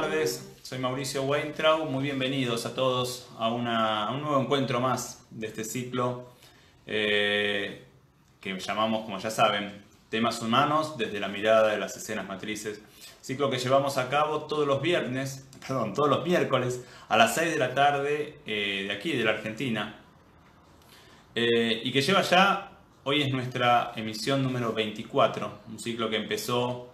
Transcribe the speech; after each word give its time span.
tardes. 0.00 0.46
Soy 0.62 0.78
Mauricio 0.78 1.22
Weintraub. 1.22 1.88
Muy 1.88 2.02
bienvenidos 2.02 2.66
a 2.66 2.74
todos 2.74 3.30
a, 3.38 3.48
un 3.48 3.64
nuevo 3.64 4.38
encuentro 4.38 4.78
más 4.78 5.26
de 5.30 5.46
este 5.46 5.64
ciclo 5.64 6.28
eh, 6.86 7.82
que 8.38 8.58
llamamos, 8.58 9.06
como 9.06 9.18
ya 9.18 9.30
saben, 9.30 9.82
temas 10.10 10.42
humanos 10.42 10.98
desde 10.98 11.18
la 11.18 11.28
mirada 11.28 11.68
de 11.68 11.78
las 11.78 11.96
escenas 11.96 12.28
matrices. 12.28 12.82
Ciclo 13.22 13.48
que 13.48 13.58
llevamos 13.58 13.96
a 13.96 14.10
cabo 14.10 14.42
todos 14.42 14.66
los 14.66 14.82
viernes, 14.82 15.48
perdón, 15.66 15.94
todos 15.94 16.10
los 16.10 16.26
miércoles 16.26 16.84
a 17.08 17.16
las 17.16 17.34
6 17.34 17.52
de 17.52 17.58
la 17.58 17.72
tarde 17.72 18.40
eh, 18.44 18.84
de 18.88 18.92
aquí, 18.92 19.16
de 19.16 19.24
la 19.24 19.30
Argentina. 19.30 19.94
Eh, 21.34 21.80
y 21.84 21.90
que 21.90 22.02
lleva 22.02 22.20
ya, 22.20 22.70
hoy 23.04 23.22
es 23.22 23.32
nuestra 23.32 23.92
emisión 23.96 24.42
número 24.42 24.74
24, 24.74 25.60
un 25.70 25.78
ciclo 25.78 26.10
que 26.10 26.16
empezó 26.16 26.92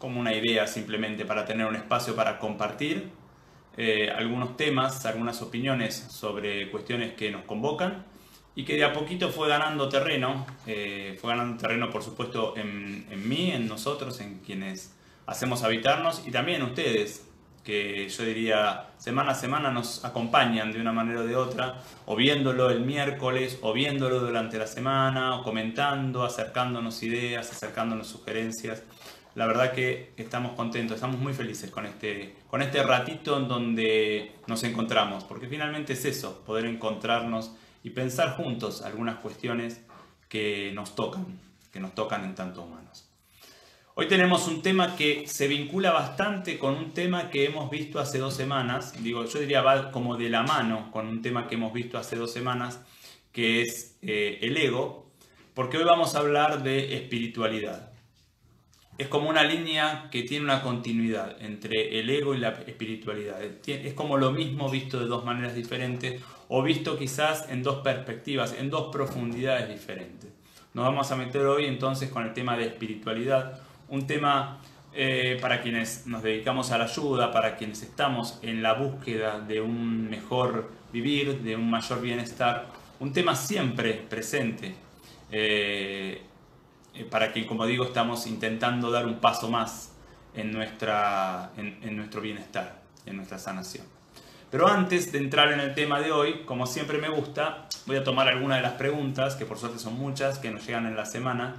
como 0.00 0.18
una 0.18 0.34
idea 0.34 0.66
simplemente 0.66 1.24
para 1.24 1.44
tener 1.44 1.66
un 1.66 1.76
espacio 1.76 2.16
para 2.16 2.38
compartir 2.38 3.10
eh, 3.76 4.10
algunos 4.10 4.56
temas, 4.56 5.06
algunas 5.06 5.42
opiniones 5.42 5.94
sobre 5.94 6.70
cuestiones 6.70 7.12
que 7.12 7.30
nos 7.30 7.44
convocan 7.44 8.04
y 8.56 8.64
que 8.64 8.74
de 8.74 8.84
a 8.84 8.92
poquito 8.92 9.28
fue 9.28 9.48
ganando 9.48 9.88
terreno, 9.88 10.46
eh, 10.66 11.16
fue 11.20 11.30
ganando 11.30 11.56
terreno 11.58 11.90
por 11.90 12.02
supuesto 12.02 12.56
en, 12.56 13.06
en 13.10 13.28
mí, 13.28 13.52
en 13.52 13.68
nosotros, 13.68 14.20
en 14.20 14.40
quienes 14.40 14.96
hacemos 15.26 15.62
habitarnos 15.62 16.26
y 16.26 16.30
también 16.30 16.62
ustedes, 16.62 17.26
que 17.62 18.08
yo 18.08 18.24
diría 18.24 18.88
semana 18.96 19.32
a 19.32 19.34
semana 19.34 19.70
nos 19.70 20.04
acompañan 20.04 20.72
de 20.72 20.80
una 20.80 20.92
manera 20.92 21.20
o 21.20 21.24
de 21.24 21.36
otra, 21.36 21.82
o 22.06 22.16
viéndolo 22.16 22.70
el 22.70 22.80
miércoles, 22.80 23.58
o 23.60 23.72
viéndolo 23.72 24.20
durante 24.20 24.58
la 24.58 24.66
semana, 24.66 25.36
o 25.36 25.42
comentando, 25.42 26.24
acercándonos 26.24 27.02
ideas, 27.02 27.50
acercándonos 27.50 28.08
sugerencias. 28.08 28.82
La 29.36 29.46
verdad 29.46 29.72
que 29.72 30.12
estamos 30.16 30.52
contentos, 30.52 30.96
estamos 30.96 31.20
muy 31.20 31.32
felices 31.32 31.70
con 31.70 31.86
este, 31.86 32.34
con 32.48 32.62
este 32.62 32.82
ratito 32.82 33.38
en 33.38 33.46
donde 33.46 34.32
nos 34.48 34.64
encontramos, 34.64 35.22
porque 35.22 35.46
finalmente 35.46 35.92
es 35.92 36.04
eso, 36.04 36.42
poder 36.44 36.64
encontrarnos 36.66 37.52
y 37.84 37.90
pensar 37.90 38.36
juntos 38.36 38.82
algunas 38.82 39.18
cuestiones 39.18 39.82
que 40.28 40.72
nos 40.74 40.96
tocan, 40.96 41.26
que 41.72 41.78
nos 41.78 41.94
tocan 41.94 42.24
en 42.24 42.34
tanto 42.34 42.62
humanos. 42.62 43.06
Hoy 43.94 44.08
tenemos 44.08 44.48
un 44.48 44.62
tema 44.62 44.96
que 44.96 45.28
se 45.28 45.46
vincula 45.46 45.92
bastante 45.92 46.58
con 46.58 46.74
un 46.74 46.92
tema 46.92 47.30
que 47.30 47.44
hemos 47.44 47.70
visto 47.70 48.00
hace 48.00 48.18
dos 48.18 48.34
semanas, 48.34 49.00
digo, 49.00 49.24
yo 49.26 49.38
diría 49.38 49.62
va 49.62 49.92
como 49.92 50.16
de 50.16 50.28
la 50.28 50.42
mano 50.42 50.90
con 50.90 51.06
un 51.06 51.22
tema 51.22 51.46
que 51.46 51.54
hemos 51.54 51.72
visto 51.72 51.98
hace 51.98 52.16
dos 52.16 52.32
semanas, 52.32 52.80
que 53.30 53.62
es 53.62 53.96
eh, 54.02 54.38
el 54.42 54.56
ego, 54.56 55.06
porque 55.54 55.78
hoy 55.78 55.84
vamos 55.84 56.16
a 56.16 56.18
hablar 56.18 56.64
de 56.64 56.96
espiritualidad 56.96 57.89
es 59.00 59.08
como 59.08 59.30
una 59.30 59.42
línea 59.42 60.08
que 60.10 60.24
tiene 60.24 60.44
una 60.44 60.60
continuidad 60.60 61.40
entre 61.40 61.98
el 61.98 62.10
ego 62.10 62.34
y 62.34 62.38
la 62.38 62.50
espiritualidad. 62.50 63.40
Es 63.66 63.94
como 63.94 64.18
lo 64.18 64.30
mismo 64.30 64.68
visto 64.68 65.00
de 65.00 65.06
dos 65.06 65.24
maneras 65.24 65.54
diferentes 65.54 66.20
o 66.48 66.62
visto 66.62 66.98
quizás 66.98 67.48
en 67.48 67.62
dos 67.62 67.76
perspectivas, 67.76 68.54
en 68.58 68.68
dos 68.68 68.92
profundidades 68.92 69.70
diferentes. 69.70 70.30
Nos 70.74 70.84
vamos 70.84 71.10
a 71.10 71.16
meter 71.16 71.40
hoy 71.46 71.64
entonces 71.64 72.10
con 72.10 72.26
el 72.26 72.34
tema 72.34 72.58
de 72.58 72.66
espiritualidad, 72.66 73.58
un 73.88 74.06
tema 74.06 74.60
eh, 74.92 75.38
para 75.40 75.62
quienes 75.62 76.06
nos 76.06 76.22
dedicamos 76.22 76.70
a 76.70 76.76
la 76.76 76.84
ayuda, 76.84 77.32
para 77.32 77.56
quienes 77.56 77.82
estamos 77.82 78.38
en 78.42 78.62
la 78.62 78.74
búsqueda 78.74 79.40
de 79.40 79.62
un 79.62 80.10
mejor 80.10 80.70
vivir, 80.92 81.40
de 81.40 81.56
un 81.56 81.70
mayor 81.70 82.02
bienestar, 82.02 82.66
un 82.98 83.14
tema 83.14 83.34
siempre 83.34 83.94
presente. 83.94 84.74
Eh, 85.32 86.20
para 87.10 87.32
que, 87.32 87.46
como 87.46 87.66
digo, 87.66 87.84
estamos 87.84 88.26
intentando 88.26 88.90
dar 88.90 89.06
un 89.06 89.20
paso 89.20 89.48
más 89.48 89.92
en, 90.34 90.52
nuestra, 90.52 91.50
en, 91.56 91.96
nuestro 91.96 92.20
bienestar, 92.20 92.80
en 93.06 93.16
nuestra 93.16 93.38
sanación. 93.38 93.84
Pero 94.50 94.66
antes 94.66 95.12
de 95.12 95.18
entrar 95.18 95.52
en 95.52 95.60
el 95.60 95.74
tema 95.74 96.00
de 96.00 96.10
hoy, 96.10 96.42
como 96.44 96.66
siempre 96.66 96.98
me 96.98 97.08
gusta, 97.08 97.68
voy 97.86 97.96
a 97.96 98.04
tomar 98.04 98.28
algunas 98.28 98.58
de 98.58 98.62
las 98.62 98.72
preguntas, 98.72 99.36
que 99.36 99.46
por 99.46 99.58
suerte 99.58 99.78
son 99.78 99.94
muchas, 99.94 100.38
que 100.38 100.50
nos 100.50 100.66
llegan 100.66 100.86
en 100.86 100.96
la 100.96 101.06
semana. 101.06 101.56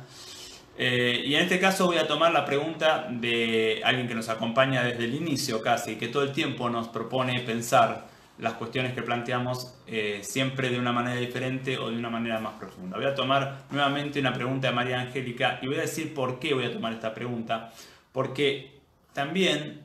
Eh, 0.77 1.23
y 1.25 1.35
en 1.35 1.43
este 1.43 1.59
caso 1.59 1.85
voy 1.85 1.97
a 1.97 2.07
tomar 2.07 2.31
la 2.31 2.45
pregunta 2.45 3.07
de 3.09 3.81
alguien 3.83 4.07
que 4.07 4.15
nos 4.15 4.29
acompaña 4.29 4.83
desde 4.83 5.05
el 5.05 5.15
inicio 5.15 5.61
casi, 5.61 5.95
que 5.95 6.07
todo 6.07 6.23
el 6.23 6.31
tiempo 6.31 6.69
nos 6.69 6.87
propone 6.89 7.39
pensar 7.41 8.10
las 8.41 8.53
cuestiones 8.53 8.93
que 8.93 9.03
planteamos 9.03 9.75
eh, 9.85 10.21
siempre 10.23 10.71
de 10.71 10.79
una 10.79 10.91
manera 10.91 11.19
diferente 11.19 11.77
o 11.77 11.91
de 11.91 11.95
una 11.95 12.09
manera 12.09 12.39
más 12.39 12.55
profunda. 12.55 12.97
Voy 12.97 13.05
a 13.05 13.13
tomar 13.13 13.65
nuevamente 13.69 14.19
una 14.19 14.33
pregunta 14.33 14.67
de 14.67 14.73
María 14.73 14.99
Angélica 14.99 15.59
y 15.61 15.67
voy 15.67 15.77
a 15.77 15.81
decir 15.81 16.13
por 16.15 16.39
qué 16.39 16.55
voy 16.55 16.65
a 16.65 16.73
tomar 16.73 16.91
esta 16.91 17.13
pregunta. 17.13 17.71
Porque 18.11 18.79
también 19.13 19.81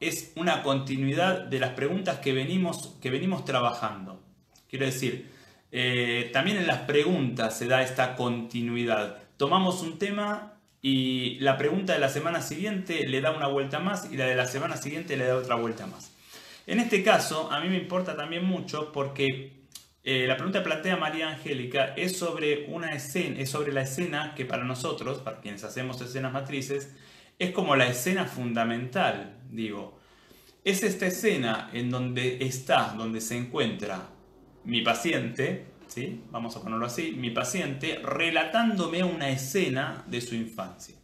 es 0.00 0.32
una 0.34 0.64
continuidad 0.64 1.42
de 1.42 1.60
las 1.60 1.70
preguntas 1.70 2.18
que 2.18 2.32
venimos, 2.32 2.96
que 3.00 3.10
venimos 3.10 3.44
trabajando. 3.44 4.20
Quiero 4.68 4.86
decir, 4.86 5.30
eh, 5.70 6.30
también 6.32 6.56
en 6.56 6.66
las 6.66 6.80
preguntas 6.80 7.56
se 7.56 7.68
da 7.68 7.80
esta 7.80 8.16
continuidad. 8.16 9.18
Tomamos 9.36 9.82
un 9.82 10.00
tema 10.00 10.54
y 10.82 11.38
la 11.38 11.56
pregunta 11.56 11.92
de 11.92 12.00
la 12.00 12.08
semana 12.08 12.42
siguiente 12.42 13.06
le 13.06 13.20
da 13.20 13.30
una 13.30 13.46
vuelta 13.46 13.78
más 13.78 14.10
y 14.10 14.16
la 14.16 14.24
de 14.24 14.34
la 14.34 14.46
semana 14.46 14.76
siguiente 14.76 15.16
le 15.16 15.26
da 15.26 15.36
otra 15.36 15.54
vuelta 15.54 15.86
más. 15.86 16.10
En 16.66 16.80
este 16.80 17.02
caso, 17.02 17.50
a 17.50 17.60
mí 17.60 17.68
me 17.68 17.76
importa 17.76 18.16
también 18.16 18.44
mucho 18.44 18.92
porque 18.92 19.60
eh, 20.02 20.26
la 20.26 20.36
pregunta 20.36 20.60
que 20.60 20.64
plantea 20.64 20.96
María 20.96 21.28
Angélica 21.28 21.94
es 21.96 22.16
sobre 22.16 22.66
una 22.68 22.92
escena, 22.92 23.40
es 23.40 23.50
sobre 23.50 23.72
la 23.72 23.82
escena 23.82 24.34
que 24.34 24.44
para 24.44 24.64
nosotros, 24.64 25.18
para 25.18 25.40
quienes 25.40 25.62
hacemos 25.64 26.00
escenas 26.00 26.32
matrices, 26.32 26.94
es 27.38 27.52
como 27.52 27.76
la 27.76 27.86
escena 27.86 28.26
fundamental, 28.26 29.38
digo. 29.50 29.98
Es 30.64 30.82
esta 30.82 31.06
escena 31.06 31.70
en 31.72 31.90
donde 31.90 32.38
está, 32.44 32.94
donde 32.96 33.20
se 33.20 33.36
encuentra 33.36 34.08
mi 34.64 34.82
paciente, 34.82 35.66
¿sí? 35.86 36.22
Vamos 36.30 36.56
a 36.56 36.62
ponerlo 36.62 36.86
así, 36.86 37.12
mi 37.12 37.30
paciente 37.30 38.00
relatándome 38.02 39.02
una 39.02 39.30
escena 39.30 40.04
de 40.06 40.20
su 40.20 40.34
infancia. 40.34 40.96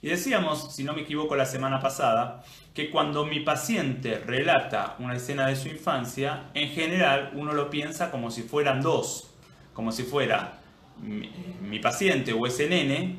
Y 0.00 0.08
decíamos, 0.08 0.74
si 0.74 0.82
no 0.82 0.94
me 0.94 1.02
equivoco 1.02 1.36
la 1.36 1.46
semana 1.46 1.80
pasada, 1.80 2.44
que 2.74 2.90
cuando 2.90 3.26
mi 3.26 3.40
paciente 3.40 4.18
relata 4.18 4.96
una 4.98 5.16
escena 5.16 5.46
de 5.46 5.56
su 5.56 5.68
infancia, 5.68 6.44
en 6.54 6.70
general 6.70 7.32
uno 7.34 7.52
lo 7.52 7.68
piensa 7.68 8.10
como 8.10 8.30
si 8.30 8.42
fueran 8.42 8.80
dos, 8.80 9.30
como 9.74 9.92
si 9.92 10.04
fuera 10.04 10.60
mi, 11.00 11.78
paciente 11.80 12.32
o 12.32 12.46
ese 12.46 12.68
nene 12.68 13.18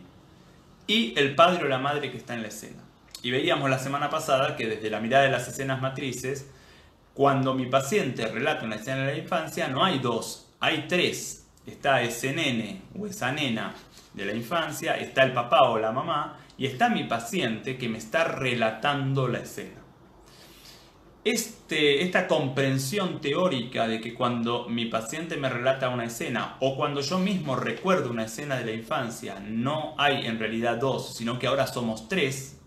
y 0.87 1.17
el 1.19 1.35
padre 1.35 1.65
o 1.65 1.67
la 1.67 1.77
madre 1.77 2.11
que 2.11 2.17
está 2.17 2.33
en 2.33 2.41
la 2.41 2.47
escena. 2.47 2.81
Y 3.21 3.31
veíamos 3.31 3.69
la 3.69 3.79
semana 3.79 4.09
pasada 4.09 4.55
que 4.55 4.67
desde 4.67 4.89
la 4.89 4.99
mirada 4.99 5.23
de 5.25 5.31
las 5.31 5.47
escenas 5.47 5.81
matrices, 5.81 6.49
cuando 7.13 7.53
mi 7.53 7.67
paciente 7.67 8.25
relata 8.27 8.65
una 8.65 8.75
escena 8.75 9.05
de 9.05 9.13
la 9.13 9.17
infancia, 9.17 9.67
no 9.67 9.83
hay 9.83 9.99
dos, 9.99 10.49
hay 10.59 10.85
tres. 10.87 11.45
Está 11.65 12.01
ese 12.01 12.33
nene 12.33 12.81
o 12.97 13.05
esa 13.05 13.31
nena 13.31 13.73
de 14.13 14.25
la 14.25 14.33
infancia, 14.33 14.97
está 14.97 15.23
el 15.23 15.31
papá 15.31 15.69
o 15.69 15.79
la 15.79 15.91
mamá, 15.91 16.37
y 16.57 16.65
está 16.65 16.89
mi 16.89 17.03
paciente 17.05 17.77
que 17.77 17.89
me 17.89 17.97
está 17.97 18.23
relatando 18.25 19.27
la 19.27 19.39
escena. 19.39 19.81
Este, 21.25 22.03
esta 22.03 22.27
comprensión 22.27 23.21
teórica 23.21 23.87
de 23.87 24.01
que 24.01 24.13
cuando 24.13 24.67
mi 24.67 24.87
paciente 24.87 25.37
me 25.37 25.47
relata 25.47 25.87
una 25.87 26.03
escena 26.03 26.57
o 26.59 26.75
cuando 26.75 26.99
yo 26.99 27.17
mismo 27.17 27.55
recuerdo 27.55 28.09
una 28.09 28.25
escena 28.25 28.57
de 28.57 28.65
la 28.65 28.73
infancia, 28.73 29.39
no 29.39 29.95
hay 29.97 30.25
en 30.25 30.37
realidad 30.37 30.77
dos, 30.77 31.15
sino 31.15 31.39
que 31.39 31.47
ahora 31.47 31.65
somos 31.65 32.09
tres, 32.09 32.59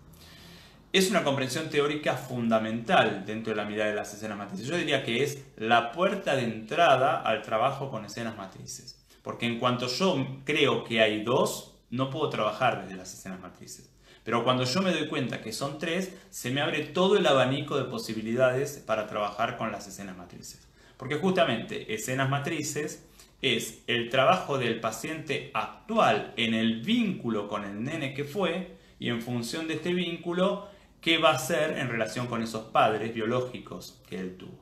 es 0.91 1.11
una 1.11 1.23
comprensión 1.23 1.69
teórica 1.69 2.15
fundamental 2.15 3.23
dentro 3.25 3.51
de 3.51 3.57
la 3.57 3.65
mirada 3.65 3.91
de 3.91 3.95
las 3.95 4.13
escenas 4.13 4.37
matrices. 4.37 4.67
Yo 4.67 4.75
diría 4.75 5.03
que 5.03 5.23
es 5.23 5.45
la 5.57 5.91
puerta 5.91 6.35
de 6.35 6.43
entrada 6.43 7.21
al 7.21 7.43
trabajo 7.43 7.91
con 7.91 8.05
escenas 8.05 8.35
matrices. 8.37 9.05
Porque 9.21 9.45
en 9.45 9.59
cuanto 9.59 9.87
yo 9.87 10.25
creo 10.45 10.83
que 10.83 11.01
hay 11.01 11.23
dos, 11.23 11.76
no 11.89 12.09
puedo 12.09 12.29
trabajar 12.29 12.83
desde 12.83 12.97
las 12.97 13.13
escenas 13.13 13.39
matrices. 13.39 13.89
Pero 14.23 14.43
cuando 14.43 14.65
yo 14.65 14.81
me 14.81 14.91
doy 14.91 15.07
cuenta 15.07 15.41
que 15.41 15.53
son 15.53 15.79
tres, 15.79 16.13
se 16.29 16.51
me 16.51 16.61
abre 16.61 16.83
todo 16.83 17.15
el 17.15 17.25
abanico 17.25 17.77
de 17.77 17.85
posibilidades 17.85 18.83
para 18.85 19.07
trabajar 19.07 19.57
con 19.57 19.71
las 19.71 19.87
escenas 19.87 20.17
matrices. 20.17 20.67
Porque 20.97 21.15
justamente 21.15 21.93
escenas 21.93 22.29
matrices 22.29 23.05
es 23.41 23.83
el 23.87 24.09
trabajo 24.09 24.57
del 24.57 24.79
paciente 24.79 25.51
actual 25.53 26.33
en 26.37 26.53
el 26.53 26.81
vínculo 26.81 27.47
con 27.47 27.63
el 27.63 27.83
nene 27.83 28.13
que 28.13 28.23
fue 28.23 28.75
y 28.99 29.09
en 29.09 29.21
función 29.21 29.67
de 29.67 29.75
este 29.75 29.93
vínculo, 29.93 30.67
qué 31.01 31.19
va 31.19 31.29
a 31.29 31.35
hacer 31.35 31.77
en 31.77 31.87
relación 31.87 32.27
con 32.27 32.41
esos 32.41 32.65
padres 32.65 33.13
biológicos 33.13 34.01
que 34.09 34.19
él 34.19 34.35
tuvo. 34.37 34.59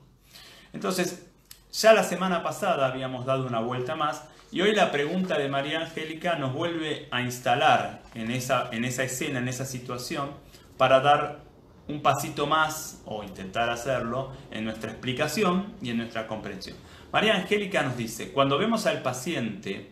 Entonces, 0.74 1.26
ya 1.72 1.94
la 1.94 2.04
semana 2.04 2.44
pasada 2.44 2.86
habíamos 2.86 3.26
dado 3.26 3.48
una 3.48 3.62
vuelta 3.62 3.96
más 3.96 4.26
y 4.56 4.62
hoy 4.62 4.74
la 4.74 4.90
pregunta 4.90 5.38
de 5.38 5.50
María 5.50 5.82
Angélica 5.82 6.38
nos 6.38 6.54
vuelve 6.54 7.10
a 7.12 7.22
instalar 7.22 8.04
en 8.14 8.32
esa, 8.32 8.70
en 8.72 8.86
esa 8.86 9.04
escena, 9.04 9.40
en 9.40 9.50
esa 9.50 9.66
situación, 9.66 10.32
para 10.78 11.02
dar 11.02 11.42
un 11.90 12.02
pasito 12.02 12.48
más, 12.48 13.02
o 13.04 13.26
intentar 13.26 13.70
hacerlo, 13.70 14.32
en 14.52 14.64
nuestra 14.64 14.92
explicación 14.92 15.74
y 15.82 15.90
en 15.90 15.98
nuestra 15.98 16.26
comprensión. 16.26 16.78
María 17.12 17.36
Angélica 17.36 17.84
nos 17.84 17.98
dice, 17.98 18.32
cuando 18.32 18.58
vemos 18.58 18.86
al 18.86 19.02
paciente, 19.02 19.92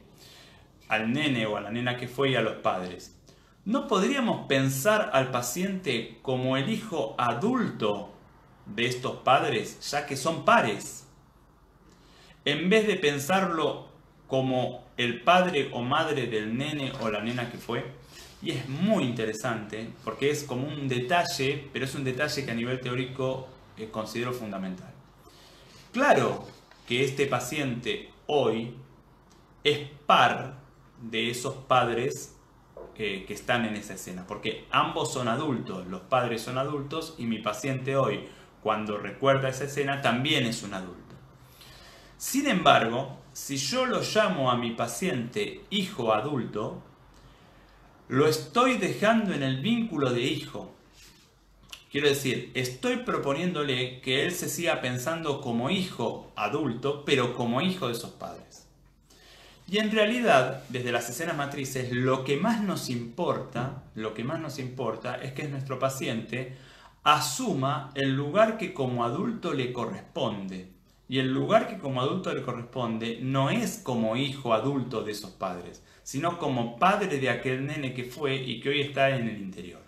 al 0.88 1.12
nene 1.12 1.46
o 1.46 1.58
a 1.58 1.62
la 1.62 1.70
nena 1.70 1.98
que 1.98 2.08
fue 2.08 2.30
y 2.30 2.36
a 2.38 2.42
los 2.42 2.56
padres, 2.56 3.20
¿no 3.66 3.90
podríamos 3.90 4.48
pensar 4.48 5.10
al 5.12 5.30
paciente 5.30 6.20
como 6.22 6.56
el 6.56 6.70
hijo 6.70 7.16
adulto 7.18 8.14
de 8.66 8.86
estos 8.86 9.18
padres, 9.18 9.92
ya 9.92 10.06
que 10.06 10.16
son 10.16 10.46
pares? 10.46 11.06
En 12.46 12.70
vez 12.70 12.88
de 12.88 12.96
pensarlo 12.96 13.92
como 14.34 14.84
el 14.98 15.22
padre 15.22 15.70
o 15.74 15.84
madre 15.84 16.26
del 16.26 16.58
nene 16.58 16.92
o 17.02 17.10
la 17.12 17.22
nena 17.22 17.52
que 17.52 17.60
fue. 17.60 17.86
Y 18.42 18.50
es 18.50 18.68
muy 18.68 19.04
interesante 19.04 19.92
porque 20.04 20.32
es 20.32 20.44
como 20.44 20.68
un 20.68 20.88
detalle, 20.88 21.70
pero 21.72 21.86
es 21.86 21.94
un 21.94 22.04
detalle 22.04 22.44
que 22.44 22.50
a 22.50 22.56
nivel 22.56 22.82
teórico 22.82 23.48
eh, 23.78 23.90
considero 23.92 24.34
fundamental. 24.34 24.92
Claro 25.92 26.48
que 26.88 27.04
este 27.04 27.28
paciente 27.28 28.10
hoy 28.26 28.74
es 29.64 29.88
par 30.08 30.56
de 31.00 31.30
esos 31.30 31.54
padres 31.54 32.36
que 32.96 33.28
están 33.30 33.66
en 33.66 33.76
esa 33.76 33.94
escena, 33.94 34.26
porque 34.26 34.66
ambos 34.72 35.14
son 35.14 35.28
adultos, 35.28 35.86
los 35.86 36.02
padres 36.02 36.42
son 36.42 36.58
adultos 36.58 37.14
y 37.20 37.28
mi 37.28 37.38
paciente 37.38 37.96
hoy, 37.98 38.28
cuando 38.64 38.98
recuerda 38.98 39.50
esa 39.50 39.66
escena, 39.66 40.02
también 40.02 40.48
es 40.48 40.64
un 40.64 40.74
adulto. 40.74 41.16
Sin 42.18 42.48
embargo, 42.48 43.23
si 43.34 43.58
yo 43.58 43.86
lo 43.86 44.02
llamo 44.02 44.52
a 44.52 44.58
mi 44.58 44.72
paciente 44.72 45.62
hijo 45.72 46.14
adulto, 46.14 46.84
lo 48.08 48.28
estoy 48.28 48.78
dejando 48.78 49.34
en 49.34 49.42
el 49.42 49.62
vínculo 49.62 50.12
de 50.12 50.22
hijo. 50.22 50.72
Quiero 51.92 52.08
decir, 52.08 52.52
estoy 52.54 52.98
proponiéndole 52.98 54.02
que 54.02 54.24
él 54.24 54.32
se 54.34 54.50
siga 54.50 54.82
pensando 54.82 55.42
como 55.42 55.70
hijo 55.70 56.32
adulto, 56.36 57.04
pero 57.06 57.36
como 57.36 57.62
hijo 57.62 57.88
de 57.88 57.94
esos 57.94 58.12
padres. 58.12 58.68
Y 59.68 59.78
en 59.78 59.92
realidad, 59.92 60.64
desde 60.70 60.92
las 60.92 61.10
escenas 61.10 61.38
matrices, 61.38 61.92
lo 61.92 62.24
que 62.24 62.38
más 62.38 62.62
nos 62.62 62.90
importa, 62.90 63.84
lo 63.96 64.14
que 64.14 64.24
más 64.24 64.40
nos 64.40 64.60
importa 64.60 65.16
es 65.16 65.34
que 65.34 65.48
nuestro 65.48 65.80
paciente 65.80 66.56
asuma 67.04 67.92
el 67.96 68.16
lugar 68.16 68.58
que 68.58 68.74
como 68.74 69.04
adulto 69.04 69.54
le 69.54 69.72
corresponde. 69.74 70.73
Y 71.14 71.20
el 71.20 71.32
lugar 71.32 71.68
que 71.68 71.78
como 71.78 72.02
adulto 72.02 72.34
le 72.34 72.42
corresponde 72.42 73.20
no 73.22 73.52
es 73.52 73.78
como 73.78 74.16
hijo 74.16 74.52
adulto 74.52 75.04
de 75.04 75.12
esos 75.12 75.30
padres, 75.30 75.84
sino 76.02 76.40
como 76.40 76.80
padre 76.80 77.20
de 77.20 77.30
aquel 77.30 77.68
nene 77.68 77.94
que 77.94 78.04
fue 78.04 78.36
y 78.36 78.60
que 78.60 78.70
hoy 78.70 78.82
está 78.82 79.12
en 79.16 79.28
el 79.28 79.38
interior. 79.38 79.84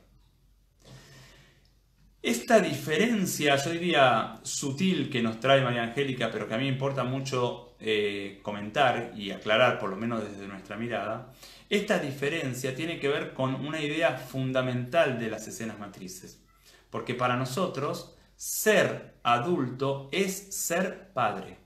Esta 2.22 2.60
diferencia, 2.60 3.56
yo 3.56 3.72
diría 3.72 4.40
sutil, 4.44 5.10
que 5.10 5.24
nos 5.24 5.40
trae 5.40 5.64
María 5.64 5.82
Angélica, 5.82 6.30
pero 6.30 6.48
que 6.48 6.54
a 6.54 6.58
mí 6.60 6.66
me 6.66 6.74
importa 6.74 7.04
mucho 7.04 7.76
eh, 7.80 8.40
comentar 8.44 9.14
y 9.16 9.32
aclarar, 9.32 9.80
por 9.80 9.90
lo 9.90 9.96
menos 9.96 10.24
desde 10.30 10.48
nuestra 10.48 10.78
mirada, 10.78 11.34
esta 11.72 11.98
diferencia 11.98 12.76
tiene 12.76 13.00
que 13.00 13.08
ver 13.08 13.34
con 13.34 13.56
una 13.56 13.82
idea 13.82 14.16
fundamental 14.16 15.20
de 15.20 15.32
las 15.32 15.48
escenas 15.48 15.80
matrices. 15.80 16.46
Porque 16.92 17.16
para 17.16 17.36
nosotros, 17.36 18.16
ser 18.36 19.15
adulto 19.26 20.08
es 20.12 20.54
ser 20.54 21.12
padre. 21.12 21.58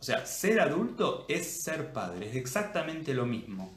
O 0.00 0.02
sea, 0.02 0.26
ser 0.26 0.60
adulto 0.60 1.24
es 1.28 1.62
ser 1.62 1.92
padre, 1.92 2.28
es 2.28 2.36
exactamente 2.36 3.14
lo 3.14 3.24
mismo. 3.24 3.72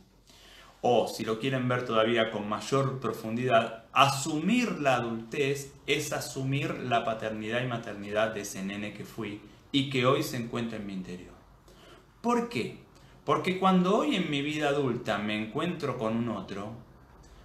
O 0.81 1.07
si 1.07 1.23
lo 1.23 1.39
quieren 1.39 1.67
ver 1.67 1.85
todavía 1.85 2.31
con 2.31 2.49
mayor 2.49 2.99
profundidad, 2.99 3.85
asumir 3.93 4.79
la 4.79 4.95
adultez 4.95 5.71
es 5.85 6.13
asumir 6.13 6.79
la 6.79 7.05
paternidad 7.05 7.61
y 7.61 7.67
maternidad 7.67 8.33
de 8.33 8.41
ese 8.41 8.63
nene 8.63 8.93
que 8.93 9.05
fui 9.05 9.39
y 9.71 9.91
que 9.91 10.07
hoy 10.07 10.23
se 10.23 10.37
encuentra 10.37 10.79
en 10.79 10.87
mi 10.87 10.93
interior. 10.93 11.35
¿Por 12.21 12.49
qué? 12.49 12.79
Porque 13.23 13.59
cuando 13.59 13.97
hoy 13.97 14.15
en 14.15 14.31
mi 14.31 14.41
vida 14.41 14.69
adulta 14.69 15.19
me 15.19 15.39
encuentro 15.39 15.99
con 15.99 16.17
un 16.17 16.29
otro, 16.29 16.71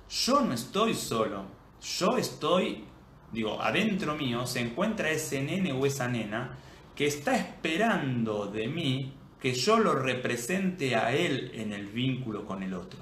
yo 0.09 0.41
no 0.41 0.55
estoy 0.55 0.95
solo, 0.95 1.45
yo 1.83 2.17
estoy 2.17 2.85
digo, 3.33 3.61
adentro 3.61 4.15
mío 4.15 4.47
se 4.47 4.61
encuentra 4.61 5.11
ese 5.11 5.43
nene 5.43 5.73
o 5.73 5.85
esa 5.87 6.09
nena 6.09 6.59
que 6.95 7.07
está 7.07 7.37
esperando 7.37 8.47
de 8.47 8.69
mí 8.69 9.13
que 9.41 9.55
yo 9.55 9.79
lo 9.79 9.95
represente 9.95 10.95
a 10.95 11.13
él 11.13 11.51
en 11.55 11.73
el 11.73 11.87
vínculo 11.87 12.47
con 12.47 12.63
el 12.63 12.75
otro. 12.75 13.01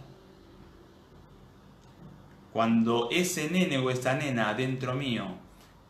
Cuando 2.52 3.08
ese 3.10 3.50
nene 3.50 3.78
o 3.78 3.90
esa 3.90 4.14
nena 4.14 4.48
adentro 4.48 4.94
mío 4.94 5.36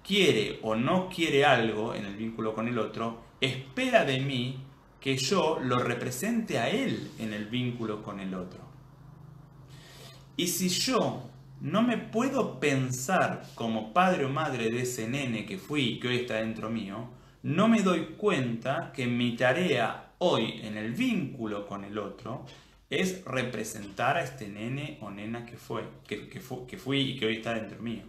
quiere 0.07 0.59
o 0.63 0.75
no 0.75 1.09
quiere 1.09 1.45
algo 1.45 1.95
en 1.95 2.05
el 2.05 2.17
vínculo 2.17 2.55
con 2.55 2.67
el 2.67 2.79
otro, 2.79 3.21
espera 3.41 4.05
de 4.05 4.21
mí 4.21 4.59
que 5.01 5.17
yo 5.17 5.59
lo 5.63 5.79
represente 5.79 6.59
a 6.59 6.69
él 6.69 7.11
en 7.19 7.33
el 7.33 7.47
vínculo 7.47 8.03
con 8.03 8.21
el 8.21 8.35
otro. 8.35 8.61
Y 10.37 10.49
si 10.49 10.69
yo 10.69 11.31
no 11.61 11.83
me 11.83 11.99
puedo 11.99 12.59
pensar 12.59 13.43
como 13.55 13.93
padre 13.93 14.25
o 14.25 14.29
madre 14.29 14.71
de 14.71 14.83
ese 14.83 15.09
nene 15.09 15.45
que 15.45 15.59
fui 15.59 15.83
y 15.83 16.01
que 16.01 16.09
hoy 16.09 16.17
está 16.17 16.37
dentro 16.37 16.71
mío, 16.71 17.11
no 17.43 17.69
me 17.69 17.83
doy 17.83 18.15
cuenta 18.17 18.93
que 18.95 19.07
mi 19.07 19.37
tarea 19.37 20.13
hoy 20.19 20.61
en 20.63 20.77
el 20.77 20.93
vínculo 20.93 21.67
con 21.67 21.85
el 21.85 21.99
otro 21.99 22.47
es 22.89 23.25
representar 23.25 24.17
a 24.17 24.25
este 24.25 24.49
nene 24.49 24.99
o 25.01 25.11
nena 25.11 25.47
que 25.47 25.57
fue, 25.57 25.85
que, 26.07 26.29
que 26.29 26.41
fui 26.41 27.01
y 27.01 27.19
que 27.19 27.27
hoy 27.27 27.37
está 27.37 27.55
dentro 27.55 27.81
mío. 27.81 28.03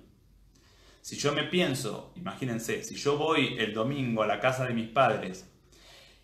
Si 1.02 1.18
yo 1.18 1.34
me 1.34 1.44
pienso, 1.44 2.14
imagínense, 2.16 2.84
si 2.84 2.96
yo 2.96 3.18
voy 3.18 3.56
el 3.58 3.74
domingo 3.74 4.24
a 4.24 4.28
la 4.28 4.40
casa 4.40 4.66
de 4.66 4.74
mis 4.74 4.88
padres, 4.88 5.50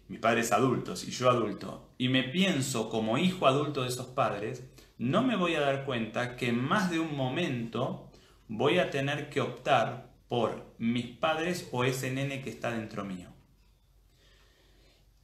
mis 0.08 0.20
padres 0.20 0.52
adultos 0.52 1.04
y 1.08 1.12
yo 1.12 1.30
adulto, 1.30 1.90
y 1.98 2.10
me 2.10 2.24
pienso 2.24 2.90
como 2.90 3.18
hijo 3.18 3.48
adulto 3.48 3.82
de 3.82 3.90
esos 3.90 4.08
padres, 4.08 4.64
no 4.98 5.24
me 5.24 5.36
voy 5.36 5.56
a 5.56 5.62
dar 5.62 5.86
cuenta 5.86 6.36
que 6.36 6.50
en 6.50 6.60
más 6.60 6.90
de 6.90 7.00
un 7.00 7.16
momento 7.16 8.10
voy 8.48 8.80
a 8.80 8.90
tener 8.90 9.30
que 9.30 9.42
optar 9.42 10.10
por 10.28 10.66
mis 10.78 11.07
padres 11.07 11.69
o 11.71 11.83
ese 11.83 12.12
nene 12.12 12.42
que 12.42 12.50
está 12.50 12.71
dentro 12.71 13.06
mío. 13.06 13.30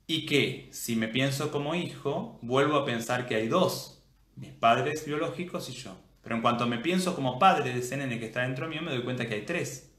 Y 0.06 0.26
que 0.26 0.70
si 0.72 0.96
me 0.96 1.08
pienso 1.08 1.52
como 1.52 1.76
hijo, 1.76 2.38
vuelvo 2.42 2.78
a 2.78 2.86
pensar 2.86 3.26
que 3.26 3.36
hay 3.36 3.48
dos, 3.48 4.04
mis 4.36 4.52
padres 4.52 5.06
biológicos 5.06 5.70
y 5.70 5.74
yo. 5.74 5.98
Pero 6.22 6.36
en 6.36 6.42
cuanto 6.42 6.68
me 6.68 6.78
pienso 6.78 7.16
como 7.16 7.40
padre 7.40 7.74
de 7.74 7.80
ese 7.80 7.98
nene 7.98 8.20
que 8.20 8.28
está 8.28 8.42
dentro 8.42 8.68
mío, 8.68 8.82
me 8.82 8.92
doy 8.92 9.04
cuenta 9.04 9.28
que 9.28 9.36
hay 9.36 9.46
tres. 9.46 9.92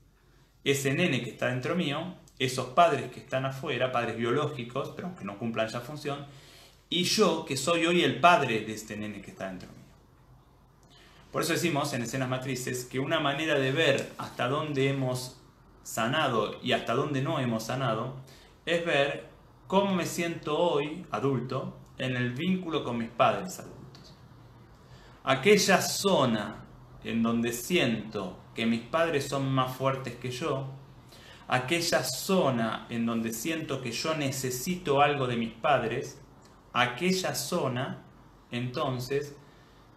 Ese 0.62 0.94
nene 0.94 1.22
que 1.22 1.30
está 1.30 1.48
dentro 1.48 1.74
mío, 1.74 2.14
esos 2.38 2.68
padres 2.68 3.10
que 3.10 3.20
están 3.20 3.44
afuera, 3.44 3.92
padres 3.92 4.16
biológicos, 4.16 4.92
pero 4.94 5.08
aunque 5.08 5.24
no 5.24 5.38
cumplan 5.38 5.68
ya 5.68 5.80
función, 5.80 6.26
y 6.94 7.02
yo, 7.02 7.44
que 7.44 7.56
soy 7.56 7.86
hoy 7.86 8.04
el 8.04 8.20
padre 8.20 8.60
de 8.60 8.72
este 8.72 8.96
nene 8.96 9.20
que 9.20 9.32
está 9.32 9.48
dentro 9.48 9.68
mío. 9.68 9.82
Por 11.32 11.42
eso 11.42 11.52
decimos 11.52 11.92
en 11.92 12.02
escenas 12.02 12.28
matrices 12.28 12.84
que 12.84 13.00
una 13.00 13.18
manera 13.18 13.58
de 13.58 13.72
ver 13.72 14.12
hasta 14.16 14.46
dónde 14.46 14.88
hemos 14.88 15.40
sanado 15.82 16.60
y 16.62 16.70
hasta 16.70 16.94
dónde 16.94 17.20
no 17.20 17.40
hemos 17.40 17.64
sanado 17.64 18.14
es 18.64 18.86
ver 18.86 19.28
cómo 19.66 19.92
me 19.92 20.06
siento 20.06 20.56
hoy, 20.56 21.04
adulto, 21.10 21.76
en 21.98 22.16
el 22.16 22.30
vínculo 22.30 22.84
con 22.84 22.98
mis 22.98 23.10
padres 23.10 23.58
adultos. 23.58 24.14
Aquella 25.24 25.82
zona 25.82 26.64
en 27.02 27.24
donde 27.24 27.52
siento 27.52 28.38
que 28.54 28.66
mis 28.66 28.82
padres 28.82 29.26
son 29.26 29.52
más 29.52 29.76
fuertes 29.76 30.14
que 30.14 30.30
yo, 30.30 30.68
aquella 31.48 32.04
zona 32.04 32.86
en 32.88 33.04
donde 33.04 33.32
siento 33.32 33.82
que 33.82 33.90
yo 33.90 34.14
necesito 34.14 35.02
algo 35.02 35.26
de 35.26 35.36
mis 35.36 35.52
padres, 35.52 36.20
aquella 36.74 37.34
zona, 37.34 38.02
entonces, 38.50 39.34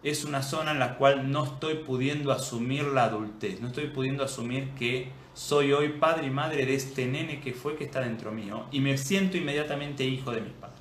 es 0.02 0.24
una 0.24 0.42
zona 0.42 0.70
en 0.70 0.78
la 0.78 0.96
cual 0.96 1.30
no 1.30 1.44
estoy 1.44 1.74
pudiendo 1.74 2.32
asumir 2.32 2.84
la 2.84 3.04
adultez, 3.04 3.60
no 3.60 3.68
estoy 3.68 3.88
pudiendo 3.88 4.24
asumir 4.24 4.70
que 4.70 5.10
soy 5.34 5.72
hoy 5.72 5.90
padre 5.90 6.28
y 6.28 6.30
madre 6.30 6.64
de 6.64 6.74
este 6.74 7.06
nene 7.06 7.40
que 7.40 7.52
fue 7.52 7.76
que 7.76 7.84
está 7.84 8.00
dentro 8.00 8.32
mío 8.32 8.66
y 8.70 8.80
me 8.80 8.96
siento 8.96 9.36
inmediatamente 9.36 10.04
hijo 10.04 10.30
de 10.30 10.40
mis 10.40 10.52
padres. 10.52 10.78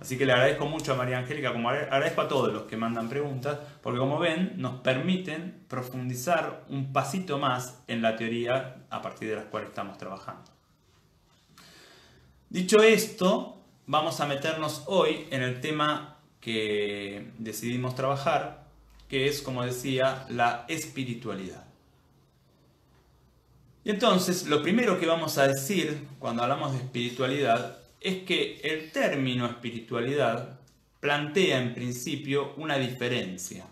Así 0.00 0.18
que 0.18 0.26
le 0.26 0.32
agradezco 0.32 0.66
mucho 0.66 0.92
a 0.92 0.96
María 0.96 1.18
Angélica, 1.18 1.52
como 1.52 1.70
agradezco 1.70 2.22
a 2.22 2.28
todos 2.28 2.52
los 2.52 2.64
que 2.64 2.76
mandan 2.76 3.08
preguntas, 3.08 3.58
porque 3.82 4.00
como 4.00 4.18
ven, 4.18 4.54
nos 4.56 4.80
permiten 4.80 5.64
profundizar 5.68 6.64
un 6.68 6.92
pasito 6.92 7.38
más 7.38 7.82
en 7.86 8.02
la 8.02 8.16
teoría 8.16 8.84
a 8.90 9.00
partir 9.00 9.30
de 9.30 9.36
la 9.36 9.44
cual 9.44 9.64
estamos 9.64 9.98
trabajando. 9.98 10.50
Dicho 12.50 12.82
esto, 12.82 13.61
vamos 13.86 14.20
a 14.20 14.26
meternos 14.26 14.82
hoy 14.86 15.26
en 15.30 15.42
el 15.42 15.60
tema 15.60 16.16
que 16.40 17.30
decidimos 17.38 17.94
trabajar, 17.94 18.64
que 19.08 19.28
es, 19.28 19.42
como 19.42 19.64
decía, 19.64 20.26
la 20.28 20.64
espiritualidad. 20.68 21.64
Y 23.84 23.90
entonces, 23.90 24.46
lo 24.46 24.62
primero 24.62 24.98
que 24.98 25.06
vamos 25.06 25.38
a 25.38 25.48
decir 25.48 26.06
cuando 26.18 26.42
hablamos 26.42 26.72
de 26.72 26.78
espiritualidad 26.78 27.78
es 28.00 28.22
que 28.24 28.60
el 28.62 28.92
término 28.92 29.46
espiritualidad 29.46 30.60
plantea 31.00 31.60
en 31.60 31.74
principio 31.74 32.54
una 32.56 32.78
diferencia. 32.78 33.64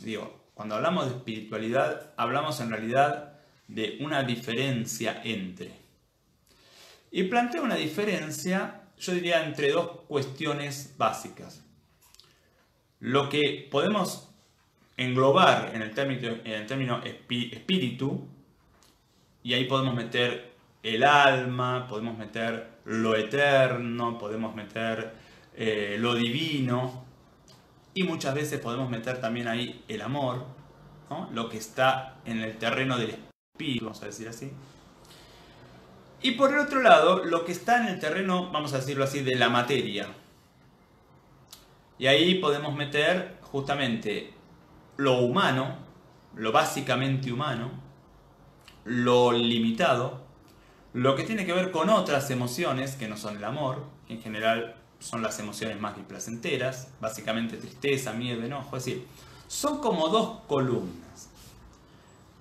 Digo, 0.00 0.46
cuando 0.54 0.74
hablamos 0.74 1.06
de 1.06 1.16
espiritualidad, 1.16 2.12
hablamos 2.16 2.60
en 2.60 2.70
realidad 2.70 3.34
de 3.68 3.98
una 4.00 4.22
diferencia 4.22 5.20
entre. 5.24 5.70
Y 7.10 7.24
plantea 7.24 7.62
una 7.62 7.76
diferencia 7.76 8.75
yo 8.98 9.12
diría 9.12 9.44
entre 9.44 9.72
dos 9.72 10.02
cuestiones 10.08 10.94
básicas. 10.96 11.62
Lo 13.00 13.28
que 13.28 13.68
podemos 13.70 14.28
englobar 14.96 15.72
en 15.74 15.82
el 15.82 15.92
término, 15.92 16.28
en 16.28 16.52
el 16.52 16.66
término 16.66 17.02
espíritu, 17.02 18.26
y 19.42 19.54
ahí 19.54 19.64
podemos 19.64 19.94
meter 19.94 20.54
el 20.82 21.04
alma, 21.04 21.86
podemos 21.88 22.16
meter 22.16 22.68
lo 22.84 23.14
eterno, 23.14 24.18
podemos 24.18 24.54
meter 24.54 25.12
eh, 25.54 25.96
lo 25.98 26.14
divino, 26.14 27.04
y 27.94 28.02
muchas 28.02 28.34
veces 28.34 28.60
podemos 28.60 28.90
meter 28.90 29.20
también 29.20 29.48
ahí 29.48 29.82
el 29.88 30.02
amor, 30.02 30.44
lo 31.32 31.48
que 31.48 31.58
está 31.58 32.16
en 32.24 32.40
el 32.40 32.58
terreno 32.58 32.98
del 32.98 33.16
espíritu, 33.54 33.86
vamos 33.86 34.02
a 34.02 34.06
decir 34.06 34.28
así. 34.28 34.50
Y 36.22 36.32
por 36.32 36.52
el 36.52 36.60
otro 36.60 36.82
lado, 36.82 37.24
lo 37.24 37.44
que 37.44 37.52
está 37.52 37.82
en 37.82 37.88
el 37.88 38.00
terreno, 38.00 38.50
vamos 38.50 38.72
a 38.72 38.78
decirlo 38.78 39.04
así, 39.04 39.22
de 39.22 39.36
la 39.36 39.48
materia. 39.48 40.08
Y 41.98 42.06
ahí 42.06 42.36
podemos 42.36 42.74
meter 42.74 43.38
justamente 43.42 44.32
lo 44.96 45.18
humano, 45.18 45.76
lo 46.34 46.52
básicamente 46.52 47.32
humano, 47.32 47.70
lo 48.84 49.32
limitado, 49.32 50.24
lo 50.92 51.14
que 51.14 51.24
tiene 51.24 51.44
que 51.44 51.52
ver 51.52 51.70
con 51.70 51.90
otras 51.90 52.30
emociones 52.30 52.96
que 52.96 53.08
no 53.08 53.16
son 53.16 53.36
el 53.36 53.44
amor, 53.44 53.84
que 54.06 54.14
en 54.14 54.22
general 54.22 54.76
son 54.98 55.22
las 55.22 55.38
emociones 55.38 55.78
más 55.80 55.96
displacenteras, 55.96 56.88
básicamente 57.00 57.56
tristeza, 57.56 58.12
miedo, 58.12 58.42
enojo, 58.42 58.76
es 58.76 58.84
decir, 58.84 59.06
son 59.46 59.80
como 59.80 60.08
dos 60.08 60.40
columnas. 60.46 61.30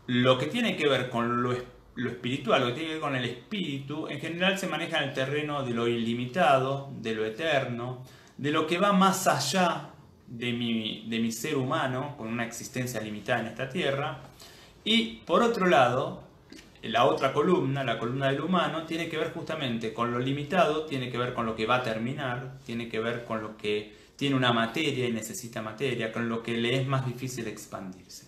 Lo 0.08 0.38
que 0.38 0.46
tiene 0.46 0.78
que 0.78 0.88
ver 0.88 1.10
con 1.10 1.44
lo, 1.44 1.52
espiritual, 1.52 1.75
lo 1.96 2.22
que 2.22 2.30
tiene 2.30 2.74
que 2.74 2.94
ver 2.94 3.00
con 3.00 3.16
el 3.16 3.26
espíritu, 3.26 4.08
en 4.08 4.20
general 4.20 4.58
se 4.58 4.68
maneja 4.68 4.98
en 4.98 5.10
el 5.10 5.14
terreno 5.14 5.64
de 5.64 5.74
lo 5.74 5.88
ilimitado, 5.88 6.92
de 7.00 7.16
lo 7.16 7.26
eterno, 7.26 8.04
de 8.38 8.52
lo 8.52 8.68
que 8.68 8.78
va 8.78 8.92
más 8.92 9.28
allá 9.28 9.92
de 10.28 10.52
mi, 10.52 11.06
de 11.08 11.20
mi 11.20 11.32
ser 11.32 11.56
humano, 11.56 12.16
con 12.18 12.28
una 12.28 12.46
existencia 12.46 13.00
limitada 13.00 13.42
en 13.42 13.48
esta 13.48 13.70
tierra. 13.70 14.20
Y 14.84 15.18
por 15.26 15.42
otro 15.42 15.68
lado, 15.68 16.24
la 16.82 17.06
otra 17.06 17.32
columna, 17.32 17.84
la 17.84 17.98
columna 17.98 18.28
del 18.28 18.42
humano, 18.42 18.86
tiene 18.86 19.08
que 19.08 19.18
ver 19.18 19.32
justamente 19.32 19.94
con 19.94 20.12
lo 20.12 20.20
limitado, 20.20 20.86
tiene 20.86 21.10
que 21.10 21.18
ver 21.18 21.34
con 21.34 21.46
lo 21.46 21.56
que 21.56 21.66
va 21.66 21.78
a 21.78 21.84
terminar, 21.84 22.58
tiene 22.66 22.90
que 22.90 23.00
ver 23.00 23.24
con 23.24 23.42
lo 23.42 23.56
que 23.56 23.96
tiene 24.18 24.36
una 24.36 24.54
materia 24.54 25.08
y 25.08 25.12
necesita 25.12 25.62
materia, 25.62 26.12
con 26.12 26.30
lo 26.30 26.44
que 26.44 26.58
le 26.58 26.82
es 26.82 26.88
más 26.88 27.06
difícil 27.06 27.48
expandirse. 27.48 28.28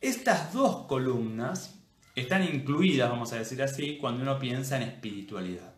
Estas 0.00 0.52
dos 0.52 0.86
columnas 0.86 1.74
están 2.14 2.42
incluidas, 2.44 3.10
vamos 3.10 3.32
a 3.32 3.36
decir 3.36 3.62
así, 3.62 3.98
cuando 3.98 4.22
uno 4.22 4.38
piensa 4.38 4.76
en 4.76 4.84
espiritualidad. 4.84 5.74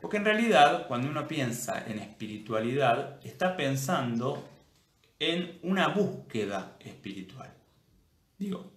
Porque 0.00 0.16
en 0.16 0.24
realidad, 0.24 0.86
cuando 0.86 1.08
uno 1.08 1.28
piensa 1.28 1.84
en 1.86 1.98
espiritualidad, 1.98 3.18
está 3.24 3.56
pensando 3.56 4.48
en 5.18 5.58
una 5.62 5.88
búsqueda 5.88 6.76
espiritual. 6.80 7.52
Digo, 8.38 8.72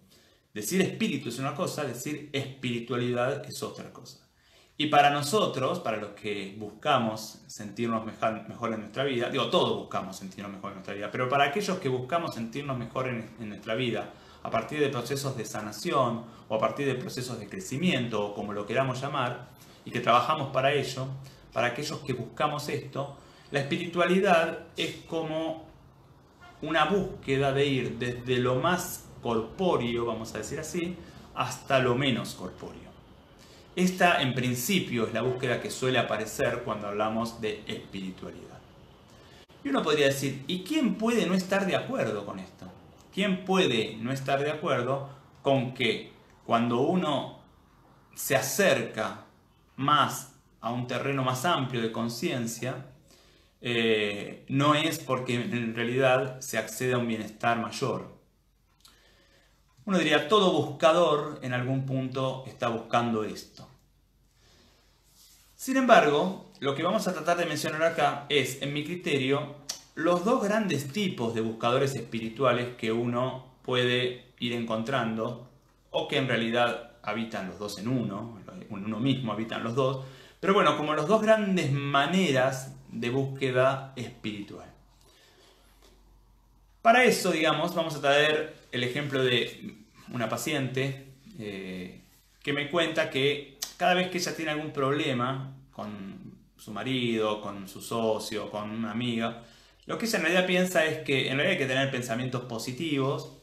decir 0.54 0.82
espíritu 0.82 1.30
es 1.30 1.40
una 1.40 1.56
cosa, 1.56 1.86
decir 1.86 2.30
espiritualidad 2.34 3.46
es 3.46 3.64
otra 3.64 3.92
cosa. 3.94 4.24
Y 4.76 4.88
para 4.88 5.12
nosotros, 5.12 5.80
para 5.80 5.98
los 5.98 6.12
que 6.12 6.56
buscamos 6.58 7.44
sentirnos 7.48 8.04
mejor 8.06 8.74
en 8.74 8.80
nuestra 8.80 9.04
vida, 9.04 9.30
digo, 9.30 9.50
todos 9.50 9.78
buscamos 9.78 10.18
sentirnos 10.18 10.52
mejor 10.52 10.72
en 10.72 10.76
nuestra 10.76 10.96
vida, 10.96 11.12
pero 11.12 11.30
para 11.30 11.46
aquellos 11.46 11.78
que 11.78 11.90
buscamos 11.90 12.34
sentirnos 12.34 12.78
mejor 12.78 13.08
en, 13.08 13.50
nuestra 13.50 13.76
vida, 13.76 14.12
a 14.44 14.52
partir 14.52 14.80
de 14.80 14.90
procesos 14.90 15.36
de 15.38 15.46
sanación 15.46 16.24
o 16.48 16.56
a 16.56 16.60
partir 16.60 16.86
de 16.86 16.96
procesos 16.96 17.40
de 17.40 17.48
crecimiento 17.48 18.26
o 18.26 18.34
como 18.36 18.54
lo 18.54 18.66
queramos 18.66 19.02
llamar, 19.02 19.48
y 19.86 19.92
que 19.92 20.00
trabajamos 20.00 20.52
para 20.52 20.74
ello, 20.74 21.08
para 21.52 21.68
aquellos 21.68 22.00
que 22.00 22.14
buscamos 22.14 22.70
esto, 22.70 23.18
la 23.52 23.60
espiritualidad 23.60 24.60
es 24.78 24.98
como 25.08 25.66
una 26.62 26.86
búsqueda 26.86 27.52
de 27.52 27.66
ir 27.66 27.98
desde 27.98 28.38
lo 28.38 28.56
más 28.56 29.06
corpóreo, 29.22 30.06
vamos 30.06 30.34
a 30.34 30.40
decir 30.40 30.60
así, 30.60 30.96
hasta 31.36 31.80
lo 31.80 31.96
menos 31.96 32.36
corpóreo. 32.36 32.92
Esta 33.76 34.22
en 34.22 34.36
principio 34.36 35.08
es 35.08 35.14
la 35.14 35.22
búsqueda 35.22 35.60
que 35.62 35.72
suele 35.72 35.98
aparecer 35.98 36.62
cuando 36.64 36.88
hablamos 36.88 37.42
de 37.42 37.64
espiritualidad. 37.68 38.60
Y 39.64 39.70
uno 39.70 39.82
podría 39.82 40.08
decir, 40.08 40.44
¿y 40.48 40.64
quién 40.64 40.96
puede 40.96 41.26
no 41.26 41.34
estar 41.34 41.66
de 41.66 41.76
acuerdo 41.76 42.26
con 42.26 42.40
esto? 42.40 42.68
¿Quién 43.14 43.46
puede 43.46 43.96
no 43.98 44.12
estar 44.12 44.44
de 44.44 44.50
acuerdo 44.50 45.10
con 45.44 45.76
que 45.76 46.12
cuando 46.46 46.82
uno 46.82 47.44
se 48.16 48.36
acerca 48.36 49.26
más 49.76 50.36
a 50.62 50.72
un 50.72 50.88
terreno 50.88 51.24
más 51.24 51.46
amplio 51.46 51.82
de 51.82 51.92
conciencia, 51.92 52.88
eh, 53.62 54.46
no 54.50 54.74
es 54.74 54.98
porque 54.98 55.36
en 55.36 55.76
realidad 55.76 56.42
se 56.42 56.58
accede 56.58 56.94
a 56.94 56.98
un 56.98 57.08
bienestar 57.08 57.60
mayor. 57.60 58.18
Uno 59.86 59.98
diría, 60.00 60.28
todo 60.28 60.52
buscador 60.52 61.40
en 61.44 61.54
algún 61.54 61.86
punto 61.86 62.44
está 62.48 62.70
buscando 62.70 63.24
esto. 63.24 63.68
Sin 65.56 65.78
embargo, 65.78 66.52
lo 66.62 66.74
que 66.74 66.84
vamos 66.84 67.08
a 67.08 67.14
tratar 67.14 67.38
de 67.38 67.46
mencionar 67.46 67.84
acá 67.84 68.26
es, 68.30 68.62
en 68.62 68.74
mi 68.74 68.84
criterio, 68.84 69.58
los 69.96 70.26
dos 70.26 70.44
grandes 70.44 70.92
tipos 70.92 71.34
de 71.36 71.42
buscadores 71.42 71.96
espirituales 71.96 72.76
que 72.78 72.92
uno 72.92 73.54
puede 73.64 74.26
ir 74.40 74.54
encontrando, 74.54 75.50
o 75.92 76.08
que 76.08 76.18
en 76.18 76.28
realidad 76.28 76.94
habitan 77.04 77.48
los 77.48 77.60
dos 77.60 77.78
en 77.78 77.88
uno, 77.88 78.40
en 78.70 78.86
uno 78.86 79.00
mismo 79.00 79.32
habitan 79.32 79.64
los 79.64 79.76
dos, 79.76 80.06
pero 80.40 80.54
bueno, 80.54 80.76
como 80.78 80.96
las 80.96 81.08
dos 81.08 81.22
grandes 81.22 81.72
maneras 81.72 82.76
de 82.90 83.10
búsqueda 83.10 83.94
espiritual. 83.96 84.70
Para 86.82 87.06
eso, 87.06 87.32
digamos, 87.32 87.74
vamos 87.76 87.96
a 87.96 88.02
traer 88.02 88.56
el 88.72 88.84
ejemplo 88.84 89.24
de 89.24 89.78
una 90.12 90.28
paciente 90.28 91.14
eh, 91.40 92.02
que 92.42 92.52
me 92.52 92.70
cuenta 92.70 93.10
que 93.10 93.58
cada 93.78 93.94
vez 93.94 94.10
que 94.10 94.18
ella 94.18 94.36
tiene 94.36 94.52
algún 94.52 94.72
problema 94.72 95.56
con 95.72 96.34
su 96.58 96.72
marido, 96.72 97.42
con 97.42 97.68
su 97.68 97.82
socio, 97.82 98.50
con 98.52 98.70
una 98.70 98.92
amiga, 98.92 99.44
lo 99.86 99.98
que 99.98 100.06
ella 100.06 100.18
en 100.18 100.24
realidad 100.24 100.46
piensa 100.46 100.86
es 100.86 101.00
que 101.00 101.30
en 101.30 101.38
realidad 101.38 101.52
hay 101.52 101.58
que 101.58 101.66
tener 101.66 101.92
pensamientos 101.92 102.44
positivos, 102.44 103.38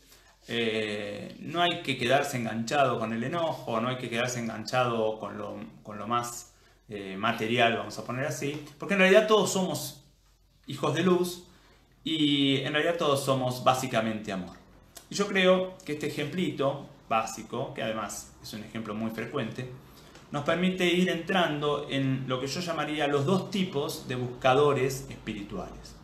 eh, 0.48 1.36
no 1.40 1.60
hay 1.62 1.82
que 1.82 1.98
quedarse 1.98 2.36
enganchado 2.36 2.98
con 2.98 3.12
el 3.12 3.22
enojo, 3.22 3.80
no 3.80 3.88
hay 3.88 3.98
que 3.98 4.08
quedarse 4.08 4.40
enganchado 4.40 5.18
con 5.18 5.36
lo, 5.36 6.06
más 6.06 6.54
eh, 6.88 7.16
material, 7.16 7.76
vamos 7.76 7.98
a 7.98 8.04
poner 8.04 8.26
así, 8.26 8.64
porque 8.78 8.94
en 8.94 9.00
realidad 9.00 9.26
todos 9.26 9.52
somos 9.52 10.04
hijos 10.66 10.94
de 10.94 11.02
luz 11.02 11.44
y 12.02 12.56
en 12.62 12.72
realidad 12.72 12.96
todos 12.96 13.22
somos 13.22 13.62
básicamente 13.62 14.32
amor. 14.32 14.56
Y 15.10 15.14
yo 15.14 15.26
creo 15.26 15.76
que 15.84 15.92
este 15.92 16.06
ejemplito 16.06 16.88
básico, 17.08 17.74
que 17.74 17.82
además 17.82 18.32
es 18.42 18.52
un 18.54 18.64
ejemplo 18.64 18.94
muy 18.94 19.10
frecuente, 19.10 19.70
nos 20.30 20.44
permite 20.44 20.86
ir 20.86 21.10
entrando 21.10 21.86
en 21.90 22.24
lo 22.28 22.40
que 22.40 22.46
yo 22.46 22.60
llamaría 22.60 23.06
los 23.08 23.26
dos 23.26 23.50
tipos 23.50 24.08
de 24.08 24.14
buscadores 24.14 25.06
espirituales. 25.10 25.99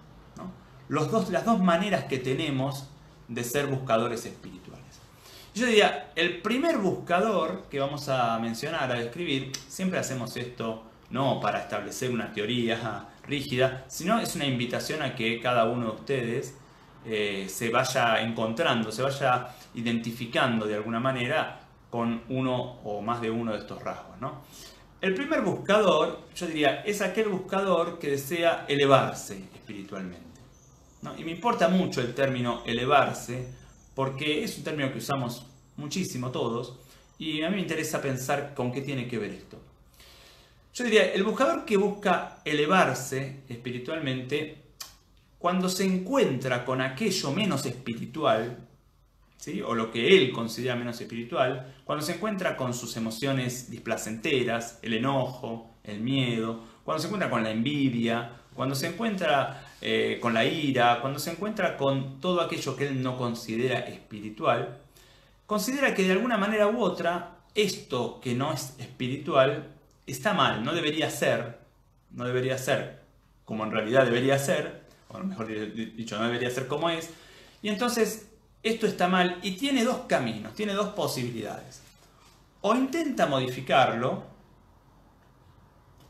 Las 0.89 1.11
dos 1.11 1.59
maneras 1.61 2.05
que 2.05 2.19
tenemos 2.19 2.89
de 3.29 3.43
ser 3.45 3.67
buscadores 3.67 4.25
espirituales. 4.25 4.85
Yo 5.55 5.67
diría, 5.67 6.13
el 6.15 6.43
primer 6.43 6.79
buscador 6.79 7.65
que 7.71 7.81
vamos 7.81 8.09
a 8.09 8.39
mencionar, 8.39 8.93
a 8.93 8.95
describir, 8.95 9.53
siempre 9.69 9.99
hacemos 9.99 10.37
esto 10.37 10.83
no 11.11 11.41
para 11.41 11.61
establecer 11.61 12.11
una 12.11 12.33
teoría 12.33 13.07
rígida, 13.27 13.85
sino 13.89 14.19
es 14.19 14.35
una 14.37 14.45
invitación 14.45 15.03
a 15.03 15.15
que 15.15 15.41
cada 15.41 15.65
uno 15.65 15.87
de 15.87 15.93
ustedes 15.93 16.55
eh, 17.07 17.47
se 17.49 17.71
vaya 17.71 18.21
encontrando, 18.21 18.93
se 18.93 19.03
vaya 19.03 19.49
identificando 19.75 20.67
de 20.67 20.75
alguna 20.75 21.01
manera 21.01 21.61
con 21.89 22.23
uno 22.29 22.81
o 22.85 23.01
más 23.01 23.21
de 23.21 23.31
uno 23.31 23.53
de 23.53 23.59
estos 23.59 23.83
rasgos. 23.83 24.21
¿no? 24.21 24.43
El 25.01 25.15
primer 25.15 25.41
buscador, 25.43 26.21
yo 26.35 26.47
diría, 26.47 26.83
es 26.83 27.01
aquel 27.01 27.29
buscador 27.29 27.99
que 27.99 28.11
desea 28.11 28.65
elevarse 28.69 29.39
espiritualmente. 29.55 30.36
Y 31.19 31.25
me 31.25 31.31
importa 31.31 31.69
mucho 31.69 32.01
el 32.01 32.15
término 32.15 32.63
elevarse, 32.67 33.49
porque 33.95 34.43
es 34.43 34.59
un 34.59 34.65
término 34.65 34.93
que 34.93 34.99
usamos 34.99 35.47
muchísimo 35.77 36.31
todos, 36.31 36.79
y 37.19 37.43
a 37.43 37.49
mí 37.49 37.57
me 37.57 37.63
interesa 37.63 38.03
pensar 38.03 38.55
con 38.55 38.73
qué 38.73 38.83
tiene 38.83 39.07
que 39.09 39.19
ver 39.19 39.31
esto. 39.31 39.59
Yo 40.75 40.85
diría, 40.85 41.13
el 41.13 41.25
buscador 41.25 41.65
que 41.65 41.77
busca 41.77 42.41
elevarse 42.45 43.41
espiritualmente, 43.49 44.63
cuando 45.39 45.69
se 45.69 45.85
encuentra 45.85 46.65
con 46.65 46.81
aquello 46.81 47.33
menos 47.33 47.65
espiritual, 47.65 48.59
¿sí? 49.39 49.63
o 49.63 49.75
lo 49.75 49.91
que 49.91 50.17
él 50.17 50.33
considera 50.33 50.77
menos 50.77 51.01
espiritual, 51.01 51.75
cuando 51.85 52.05
se 52.05 52.15
encuentra 52.15 52.57
con 52.57 52.75
sus 52.75 52.97
emociones 52.97 53.71
displacenteras, 53.71 54.79
el 54.83 54.95
enojo, 54.95 55.71
el 55.85 56.01
miedo, 56.01 56.63
cuando 56.85 57.01
se 57.01 57.07
encuentra 57.07 57.31
con 57.31 57.43
la 57.43 57.51
envidia, 57.51 58.33
cuando 58.55 58.75
se 58.75 58.89
encuentra 58.89 59.66
eh, 59.81 60.19
con 60.21 60.35
la 60.35 60.45
ira, 60.45 61.01
cuando 61.01 61.19
se 61.19 61.31
encuentra 61.31 61.77
con 61.77 62.21
todo 62.21 62.41
aquello 62.41 62.77
que 62.77 62.89
él 62.89 63.03
no 63.03 63.17
considera 63.17 63.81
espiritual, 63.81 64.79
considera 65.47 65.95
que 65.95 66.05
de 66.05 66.13
alguna 66.13 66.39
manera 66.39 66.69
u 66.69 66.81
otra 66.81 67.39
esto 67.55 68.21
que 68.21 68.35
no 68.35 68.53
es 68.53 68.75
espiritual 68.79 69.75
está 70.07 70.35
mal, 70.35 70.65
no 70.65 70.73
debería 70.73 71.11
ser, 71.11 71.59
no 72.11 72.25
debería 72.25 72.59
ser 72.59 73.07
como 73.47 73.65
en 73.65 73.71
realidad 73.71 74.05
debería 74.05 74.39
ser, 74.39 74.83
o 75.09 75.19
mejor 75.19 75.47
dicho, 75.47 76.19
no 76.19 76.25
debería 76.25 76.51
ser 76.51 76.67
como 76.67 76.91
es, 76.91 77.11
y 77.63 77.69
entonces 77.69 78.29
esto 78.63 78.87
está 78.87 79.09
mal 79.09 79.39
y 79.43 79.53
tiene 79.53 79.85
dos 79.85 79.99
caminos, 80.09 80.55
tiene 80.55 80.75
dos 80.75 80.89
posibilidades. 80.89 81.81
O 82.61 82.75
intenta 82.75 83.27
modificarlo 83.27 84.25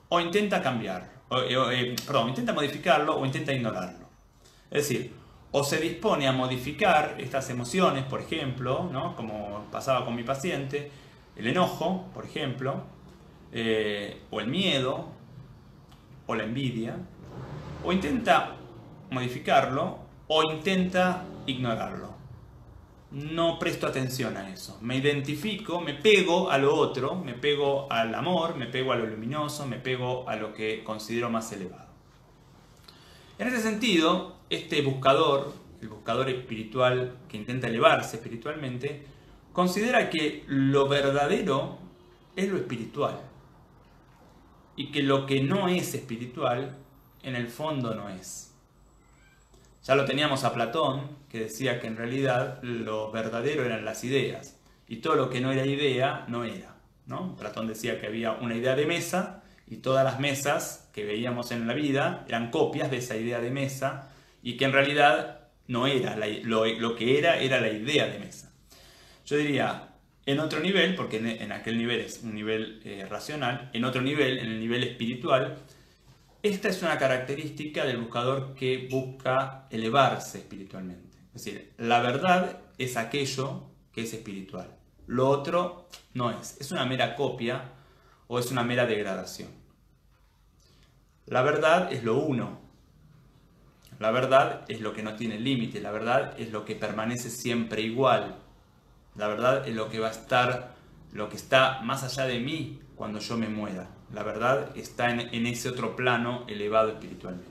o 0.09 0.21
intenta 0.21 0.63
cambiarlo. 0.63 1.16
Eh, 1.31 1.97
perdón, 2.07 2.29
intenta 2.29 2.53
modificarlo 2.53 3.17
o 3.17 3.27
intenta 3.27 3.53
ignorarlo. 3.53 4.07
Es 4.71 4.89
decir, 4.89 5.13
o 5.51 5.65
se 5.65 5.79
dispone 5.79 6.29
a 6.29 6.33
modificar 6.33 7.17
estas 7.19 7.51
emociones, 7.51 8.05
por 8.05 8.21
ejemplo, 8.21 8.89
¿no? 8.93 9.17
como 9.17 9.65
pasaba 9.73 10.05
con 10.05 10.15
mi 10.15 10.23
paciente, 10.23 10.91
el 11.37 11.47
enojo, 11.47 12.07
por 12.15 12.25
ejemplo, 12.25 12.83
eh, 13.53 14.23
o 14.31 14.41
el 14.41 14.49
miedo, 14.49 15.07
o 16.27 16.35
la 16.35 16.45
envidia, 16.45 16.97
o 17.85 17.93
intenta 17.93 18.57
modificarlo 19.11 19.99
o 20.29 20.43
intenta 20.53 21.25
ignorarlo. 21.47 22.16
No 23.11 23.59
presto 23.59 23.87
atención 23.87 24.37
a 24.37 24.51
eso. 24.51 24.79
Me 24.83 24.97
identifico, 24.97 25.81
me 25.81 25.95
pego 25.95 26.51
a 26.51 26.59
lo 26.59 26.75
otro, 26.75 27.15
me 27.15 27.35
pego 27.35 27.91
al 27.91 28.15
amor, 28.15 28.57
me 28.57 28.67
pego 28.67 28.93
a 28.93 28.97
lo 28.97 29.07
luminoso, 29.07 29.67
me 29.67 29.77
pego 29.77 30.29
a 30.29 30.37
lo 30.37 30.53
que 30.53 30.83
considero 30.83 31.31
más 31.31 31.53
elevado. 31.53 31.87
En 33.39 33.49
ese 33.49 33.61
sentido, 33.61 34.37
este 34.51 34.83
buscador, 34.83 35.55
el 35.81 35.89
buscador 35.89 36.29
espiritual 36.31 37.17
que 37.29 37.37
intenta 37.37 37.69
elevarse 37.69 38.17
espiritualmente, 38.17 39.07
considera 39.53 40.11
que 40.11 40.45
lo 40.47 40.89
verdadero 40.89 41.79
es 42.35 42.49
lo 42.49 42.57
espiritual 42.57 43.21
y 44.77 44.91
que 44.91 45.03
lo 45.03 45.27
que 45.27 45.43
no 45.43 45.69
es 45.69 45.95
espiritual 45.95 46.77
en 47.23 47.37
el 47.37 47.49
fondo 47.49 47.95
no 47.95 48.09
es. 48.09 48.46
Ya 49.87 49.95
lo 49.95 50.05
teníamos 50.05 50.43
a 50.43 50.53
Platón, 50.53 51.17
que 51.29 51.39
decía 51.39 51.79
que 51.79 51.87
en 51.87 51.97
realidad 51.97 52.59
lo 52.63 53.13
verdadero 53.13 53.65
eran 53.65 53.85
las 53.85 54.03
ideas 54.03 54.59
y 54.89 54.97
todo 54.97 55.15
lo 55.15 55.31
que 55.31 55.41
no 55.41 55.53
era 55.53 55.65
idea 55.65 56.25
no 56.27 56.43
era. 56.43 56.75
¿no? 57.07 57.37
Platón 57.37 57.69
decía 57.69 58.01
que 58.01 58.09
había 58.09 58.33
una 58.33 58.57
idea 58.57 58.75
de 58.75 58.85
mesa 58.85 59.45
y 59.65 59.77
todas 59.77 60.05
las 60.05 60.19
mesas 60.19 60.91
que 60.93 61.05
veíamos 61.05 61.53
en 61.53 61.69
la 61.69 61.75
vida 61.75 62.25
eran 62.27 62.51
copias 62.51 62.91
de 62.91 62.97
esa 62.97 63.17
idea 63.17 63.39
de 63.39 63.53
mesa 63.53 64.11
y 64.43 64.57
que 64.57 64.65
en 64.65 64.73
realidad 64.73 65.43
no 65.69 65.87
era, 65.87 66.17
lo, 66.43 66.97
que 66.97 67.19
era 67.19 67.39
era 67.39 67.61
la 67.61 67.71
idea 67.71 68.09
de 68.09 68.19
mesa. 68.19 68.53
Yo 69.25 69.37
diría, 69.37 69.91
en 70.25 70.41
otro 70.41 70.59
nivel, 70.59 70.97
porque 70.97 71.19
en, 71.19 71.53
aquel 71.53 71.79
nivel 71.79 72.01
es 72.01 72.25
un 72.25 72.35
nivel 72.35 72.81
eh, 72.85 73.07
racional, 73.09 73.71
en 73.73 73.85
otro 73.85 74.03
nivel, 74.03 74.39
en 74.39 74.47
el 74.47 74.59
nivel 74.59 74.83
espiritual, 74.83 75.59
esta 76.47 76.69
es 76.69 76.83
una 76.83 76.99
característica 76.99 77.85
del 77.85 77.99
buscador 77.99 78.55
que 78.55 78.89
busca 78.91 79.67
elevarse 79.71 80.39
espiritualmente. 80.39 81.19
Es 81.35 81.45
decir, 81.45 81.75
la 81.79 82.01
verdad 82.01 82.61
es 82.79 82.97
aquello 82.97 83.65
que 83.93 84.03
es 84.03 84.13
espiritual. 84.13 84.77
Lo 85.07 85.29
otro 85.29 85.89
no 86.15 86.31
es. 86.31 86.57
Es 86.61 86.73
una 86.73 86.85
mera 86.85 87.15
copia 87.15 87.73
o 88.27 88.39
es 88.39 88.51
una 88.51 88.65
mera 88.65 88.87
degradación. 88.87 89.49
La 91.27 91.43
verdad 91.43 91.93
es 91.93 92.05
lo 92.05 92.19
uno. 92.19 92.61
La 93.99 94.11
verdad 94.11 94.65
es 94.69 94.81
lo 94.81 94.93
que 94.93 95.03
no 95.03 95.15
tiene 95.15 95.39
límite. 95.39 95.81
La 95.81 95.91
verdad 95.91 96.35
es 96.39 96.53
lo 96.53 96.65
que 96.65 96.77
permanece 96.77 97.31
siempre 97.31 97.83
igual. 97.83 98.37
La 99.15 99.29
verdad 99.29 99.67
es 99.67 99.75
lo 99.75 99.89
que 99.89 99.99
va 99.99 100.09
a 100.09 100.13
estar, 100.13 100.75
lo 101.13 101.29
que 101.29 101.37
está 101.37 101.81
más 101.83 102.03
allá 102.05 102.27
de 102.27 102.41
mí 102.41 102.81
cuando 102.95 103.19
yo 103.19 103.37
me 103.37 103.49
muera. 103.49 103.96
La 104.13 104.23
verdad 104.23 104.71
está 104.77 105.11
en, 105.11 105.47
ese 105.47 105.69
otro 105.69 105.97
plano 105.97 106.45
elevado 106.49 106.91
espiritualmente. 106.91 107.51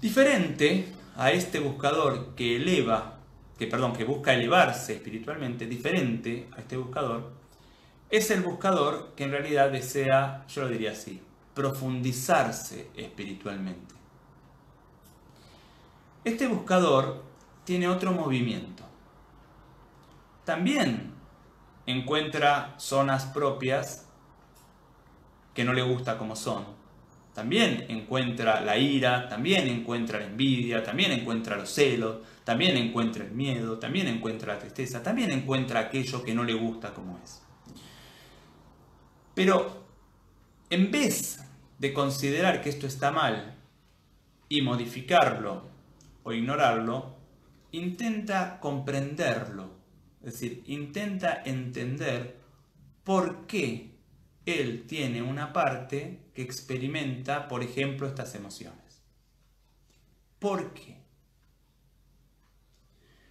Diferente 0.00 0.88
a 1.16 1.32
este 1.32 1.58
buscador 1.58 2.34
que 2.34 2.56
eleva, 2.56 3.18
que 3.58 3.66
perdón, 3.66 3.94
que 3.94 4.04
busca 4.04 4.34
elevarse 4.34 4.94
espiritualmente, 4.94 5.66
diferente 5.66 6.48
a 6.56 6.60
este 6.60 6.76
buscador, 6.76 7.32
es 8.10 8.30
el 8.30 8.42
buscador 8.42 9.14
que 9.16 9.24
en 9.24 9.30
realidad 9.30 9.70
desea, 9.70 10.44
yo 10.48 10.62
lo 10.62 10.68
diría 10.68 10.92
así, 10.92 11.20
profundizarse 11.54 12.90
espiritualmente. 12.94 13.94
Este 16.24 16.46
buscador 16.46 17.24
tiene 17.64 17.88
otro 17.88 18.12
movimiento. 18.12 18.84
También 20.44 21.14
encuentra 21.86 22.74
zonas 22.78 23.24
propias 23.26 24.05
que 25.56 25.64
no 25.64 25.72
le 25.72 25.80
gusta 25.80 26.18
como 26.18 26.36
son. 26.36 26.64
También 27.32 27.86
encuentra 27.88 28.60
la 28.60 28.76
ira, 28.76 29.26
también 29.26 29.66
encuentra 29.68 30.20
la 30.20 30.26
envidia, 30.26 30.84
también 30.84 31.12
encuentra 31.12 31.56
los 31.56 31.70
celos, 31.70 32.18
también 32.44 32.76
encuentra 32.76 33.24
el 33.24 33.32
miedo, 33.32 33.78
también 33.78 34.06
encuentra 34.06 34.52
la 34.52 34.58
tristeza, 34.58 35.02
también 35.02 35.32
encuentra 35.32 35.80
aquello 35.80 36.22
que 36.22 36.34
no 36.34 36.44
le 36.44 36.52
gusta 36.52 36.92
como 36.92 37.18
es. 37.24 37.42
Pero 39.34 39.86
en 40.68 40.90
vez 40.90 41.40
de 41.78 41.92
considerar 41.94 42.60
que 42.60 42.68
esto 42.68 42.86
está 42.86 43.10
mal 43.10 43.56
y 44.50 44.60
modificarlo 44.60 45.68
o 46.22 46.32
ignorarlo, 46.32 47.16
intenta 47.72 48.60
comprenderlo, 48.60 49.70
es 50.20 50.34
decir, 50.34 50.62
intenta 50.66 51.42
entender 51.44 52.40
por 53.04 53.46
qué 53.46 53.95
él 54.46 54.86
tiene 54.86 55.22
una 55.22 55.52
parte 55.52 56.20
que 56.32 56.42
experimenta, 56.42 57.48
por 57.48 57.62
ejemplo, 57.62 58.06
estas 58.06 58.34
emociones. 58.34 59.02
¿Por 60.38 60.72
qué? 60.72 60.96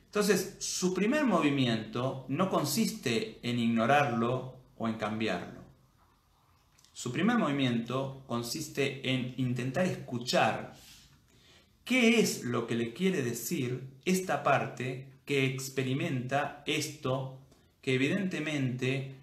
Entonces, 0.05 0.57
su 0.59 0.93
primer 0.93 1.25
movimiento 1.25 2.25
no 2.29 2.49
consiste 2.49 3.39
en 3.41 3.59
ignorarlo 3.59 4.55
o 4.77 4.87
en 4.87 4.95
cambiarlo. 4.95 5.61
Su 6.93 7.11
primer 7.11 7.37
movimiento 7.37 8.23
consiste 8.27 9.09
en 9.11 9.33
intentar 9.37 9.85
escuchar 9.85 10.75
qué 11.83 12.19
es 12.19 12.43
lo 12.43 12.67
que 12.67 12.75
le 12.75 12.93
quiere 12.93 13.21
decir 13.21 13.89
esta 14.05 14.43
parte 14.43 15.07
que 15.25 15.45
experimenta 15.45 16.63
esto 16.65 17.37
que 17.81 17.95
evidentemente 17.95 19.15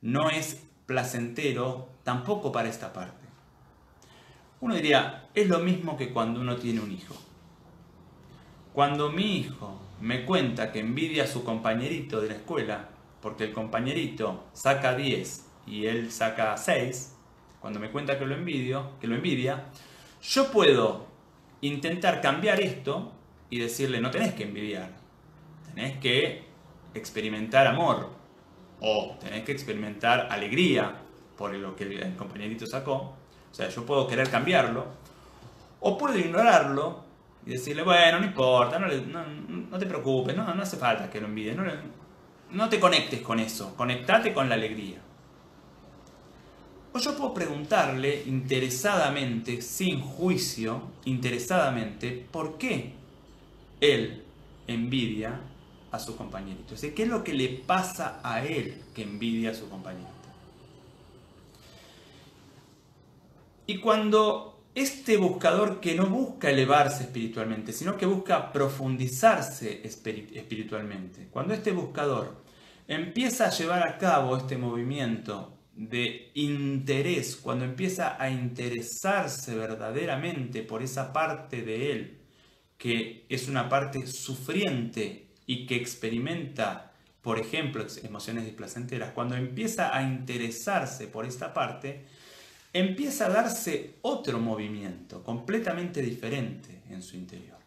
no 0.00 0.28
es 0.30 0.62
placentero 0.86 1.88
tampoco 2.02 2.52
para 2.52 2.68
esta 2.68 2.92
parte. 2.92 3.26
Uno 4.60 4.74
diría, 4.74 5.28
es 5.34 5.48
lo 5.48 5.58
mismo 5.58 5.96
que 5.96 6.12
cuando 6.12 6.40
uno 6.40 6.56
tiene 6.56 6.80
un 6.80 6.92
hijo. 6.92 7.14
Cuando 8.72 9.10
mi 9.10 9.38
hijo 9.38 9.80
me 10.00 10.24
cuenta 10.24 10.72
que 10.72 10.80
envidia 10.80 11.24
a 11.24 11.26
su 11.26 11.44
compañerito 11.44 12.20
de 12.20 12.28
la 12.28 12.34
escuela, 12.34 12.88
porque 13.20 13.44
el 13.44 13.52
compañerito 13.52 14.44
saca 14.52 14.94
10 14.94 15.46
y 15.66 15.86
él 15.86 16.10
saca 16.10 16.56
6, 16.56 17.16
cuando 17.60 17.78
me 17.78 17.90
cuenta 17.90 18.18
que 18.18 18.26
lo 18.26 18.34
envidio, 18.34 18.92
que 19.00 19.06
lo 19.06 19.14
envidia, 19.14 19.66
yo 20.22 20.50
puedo 20.50 21.06
intentar 21.60 22.20
cambiar 22.20 22.60
esto 22.60 23.12
y 23.50 23.58
decirle, 23.58 24.00
no 24.00 24.10
tenés 24.10 24.34
que 24.34 24.44
envidiar, 24.44 24.90
tenés 25.74 25.98
que 25.98 26.44
experimentar 26.94 27.66
amor, 27.66 28.10
o 28.82 29.16
tenés 29.20 29.44
que 29.44 29.52
experimentar 29.52 30.26
alegría 30.30 30.92
por 31.38 31.54
lo 31.54 31.74
que 31.74 31.84
el 31.84 32.16
compañerito 32.16 32.66
sacó. 32.66 32.94
O 33.50 33.54
sea, 33.54 33.68
yo 33.68 33.86
puedo 33.86 34.06
querer 34.06 34.28
cambiarlo. 34.28 34.86
O 35.80 35.96
puedo 35.96 36.18
ignorarlo 36.18 37.04
y 37.46 37.50
decirle, 37.50 37.82
bueno, 37.82 38.20
no 38.20 38.26
importa, 38.26 38.78
no, 38.78 39.78
te 39.78 39.86
preocupes, 39.86 40.36
no, 40.36 40.42
hace 40.44 40.76
falta 40.76 41.08
que 41.08 41.20
lo 41.20 41.26
envidies. 41.26 41.56
No, 42.50 42.68
te 42.68 42.78
conectes 42.78 43.20
con 43.20 43.38
eso, 43.38 43.74
conectate 43.76 44.32
con 44.32 44.48
la 44.48 44.56
alegría. 44.56 44.98
O 46.92 46.98
yo 46.98 47.16
puedo 47.16 47.32
preguntarle 47.32 48.24
interesadamente, 48.26 49.62
sin 49.62 50.00
juicio, 50.00 50.82
interesadamente, 51.04 52.26
por 52.30 52.58
qué 52.58 52.92
él 53.80 54.22
envidia 54.66 55.40
a 55.92 55.98
su 55.98 56.16
compañerito. 56.16 56.74
¿qué 56.94 57.02
es 57.02 57.08
lo 57.08 57.22
que 57.22 57.34
le 57.34 57.48
pasa 57.48 58.20
a 58.24 58.44
él 58.44 58.82
que 58.94 59.02
envidia 59.02 59.50
a 59.50 59.54
su 59.54 59.68
compañerito? 59.68 60.10
Y 63.66 63.78
cuando 63.78 64.64
este 64.74 65.18
buscador 65.18 65.80
que 65.80 65.94
no 65.94 66.06
busca 66.06 66.50
elevarse 66.50 67.04
espiritualmente, 67.04 67.72
sino 67.72 67.96
que 67.96 68.06
busca 68.06 68.50
profundizarse 68.52 69.82
espiritualmente, 69.84 71.28
cuando 71.30 71.52
este 71.52 71.72
buscador 71.72 72.42
empieza 72.88 73.46
a 73.46 73.50
llevar 73.50 73.86
a 73.86 73.98
cabo 73.98 74.36
este 74.36 74.56
movimiento 74.56 75.58
de 75.74 76.30
interés, 76.34 77.36
cuando 77.36 77.66
empieza 77.66 78.20
a 78.20 78.30
interesarse 78.30 79.54
verdaderamente 79.54 80.62
por 80.62 80.82
esa 80.82 81.12
parte 81.12 81.62
de 81.62 81.92
él, 81.92 82.18
que 82.78 83.26
es 83.28 83.46
una 83.46 83.68
parte 83.68 84.06
sufriente 84.06 85.31
y 85.46 85.66
que 85.66 85.76
experimenta, 85.76 86.92
por 87.20 87.38
ejemplo, 87.38 87.86
emociones 88.02 88.44
displacenteras, 88.44 89.12
cuando 89.12 89.36
empieza 89.36 89.96
a 89.96 90.02
interesarse 90.02 91.06
por 91.06 91.24
esta 91.24 91.52
parte, 91.52 92.04
empieza 92.72 93.26
a 93.26 93.30
darse 93.30 93.96
otro 94.02 94.38
movimiento 94.38 95.22
completamente 95.22 96.00
diferente 96.00 96.82
en 96.90 97.02
su 97.02 97.16
interior. 97.16 97.58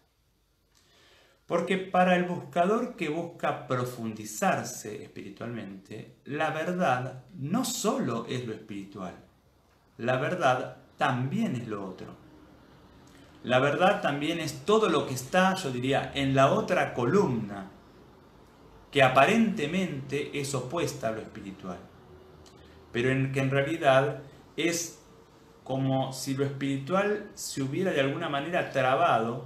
Porque 1.46 1.78
para 1.78 2.16
el 2.16 2.24
buscador 2.24 2.96
que 2.96 3.10
busca 3.10 3.68
profundizarse 3.68 5.04
espiritualmente, 5.04 6.16
la 6.26 6.50
verdad 6.50 7.24
no 7.36 7.64
solo 7.64 8.26
es 8.28 8.48
lo 8.48 8.54
espiritual, 8.54 9.14
la 10.00 10.18
verdad 10.18 10.78
también 10.98 11.56
es 11.56 11.68
lo 11.68 11.86
otro. 11.86 12.25
La 13.46 13.60
verdad 13.60 14.02
también 14.02 14.40
es 14.40 14.66
todo 14.66 14.90
lo 14.90 15.06
que 15.06 15.14
está, 15.14 15.54
yo 15.54 15.72
diría, 15.72 16.12
en 16.16 16.34
la 16.34 16.52
otra 16.52 16.96
columna, 16.96 17.70
que 18.92 19.04
aparentemente 19.04 20.40
es 20.40 20.56
opuesta 20.56 21.10
a 21.10 21.12
lo 21.12 21.22
espiritual, 21.22 21.78
pero 22.92 23.12
en 23.12 23.32
que 23.32 23.42
en 23.42 23.52
realidad 23.52 24.24
es 24.58 24.98
como 25.64 26.12
si 26.12 26.34
lo 26.34 26.44
espiritual 26.44 27.30
se 27.36 27.62
hubiera 27.62 27.92
de 27.92 28.02
alguna 28.02 28.30
manera 28.30 28.72
trabado 28.72 29.46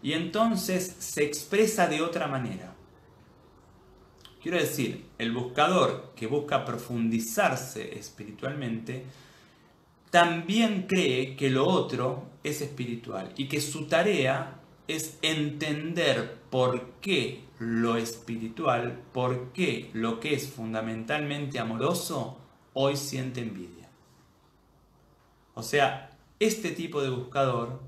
y 0.00 0.12
entonces 0.12 0.94
se 1.00 1.24
expresa 1.24 1.88
de 1.88 2.00
otra 2.00 2.28
manera. 2.28 2.74
Quiero 4.40 4.56
decir, 4.56 5.08
el 5.18 5.32
buscador 5.32 6.12
que 6.14 6.28
busca 6.28 6.64
profundizarse 6.64 7.98
espiritualmente, 7.98 9.04
también 10.14 10.86
cree 10.86 11.34
que 11.34 11.50
lo 11.50 11.66
otro 11.66 12.22
es 12.44 12.60
espiritual 12.60 13.32
y 13.36 13.48
que 13.48 13.60
su 13.60 13.88
tarea 13.88 14.60
es 14.86 15.18
entender 15.22 16.38
por 16.50 17.00
qué 17.00 17.42
lo 17.58 17.96
espiritual, 17.96 19.02
por 19.12 19.52
qué 19.52 19.90
lo 19.92 20.20
que 20.20 20.34
es 20.34 20.48
fundamentalmente 20.48 21.58
amoroso, 21.58 22.38
hoy 22.74 22.96
siente 22.96 23.40
envidia. 23.40 23.90
O 25.54 25.64
sea, 25.64 26.16
este 26.38 26.70
tipo 26.70 27.02
de 27.02 27.10
buscador 27.10 27.82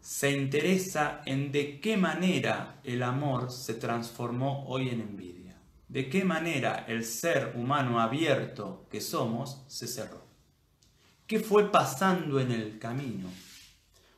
se 0.00 0.32
interesa 0.32 1.22
en 1.26 1.52
de 1.52 1.78
qué 1.78 1.96
manera 1.96 2.80
el 2.82 3.04
amor 3.04 3.52
se 3.52 3.74
transformó 3.74 4.66
hoy 4.66 4.88
en 4.88 5.00
envidia, 5.00 5.60
de 5.86 6.08
qué 6.08 6.24
manera 6.24 6.84
el 6.88 7.04
ser 7.04 7.52
humano 7.54 8.00
abierto 8.00 8.88
que 8.90 9.00
somos 9.00 9.62
se 9.68 9.86
cerró. 9.86 10.27
¿Qué 11.28 11.40
fue 11.40 11.70
pasando 11.70 12.40
en 12.40 12.50
el 12.52 12.78
camino 12.78 13.28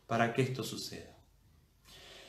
para 0.06 0.32
que 0.32 0.42
esto 0.42 0.62
suceda? 0.62 1.16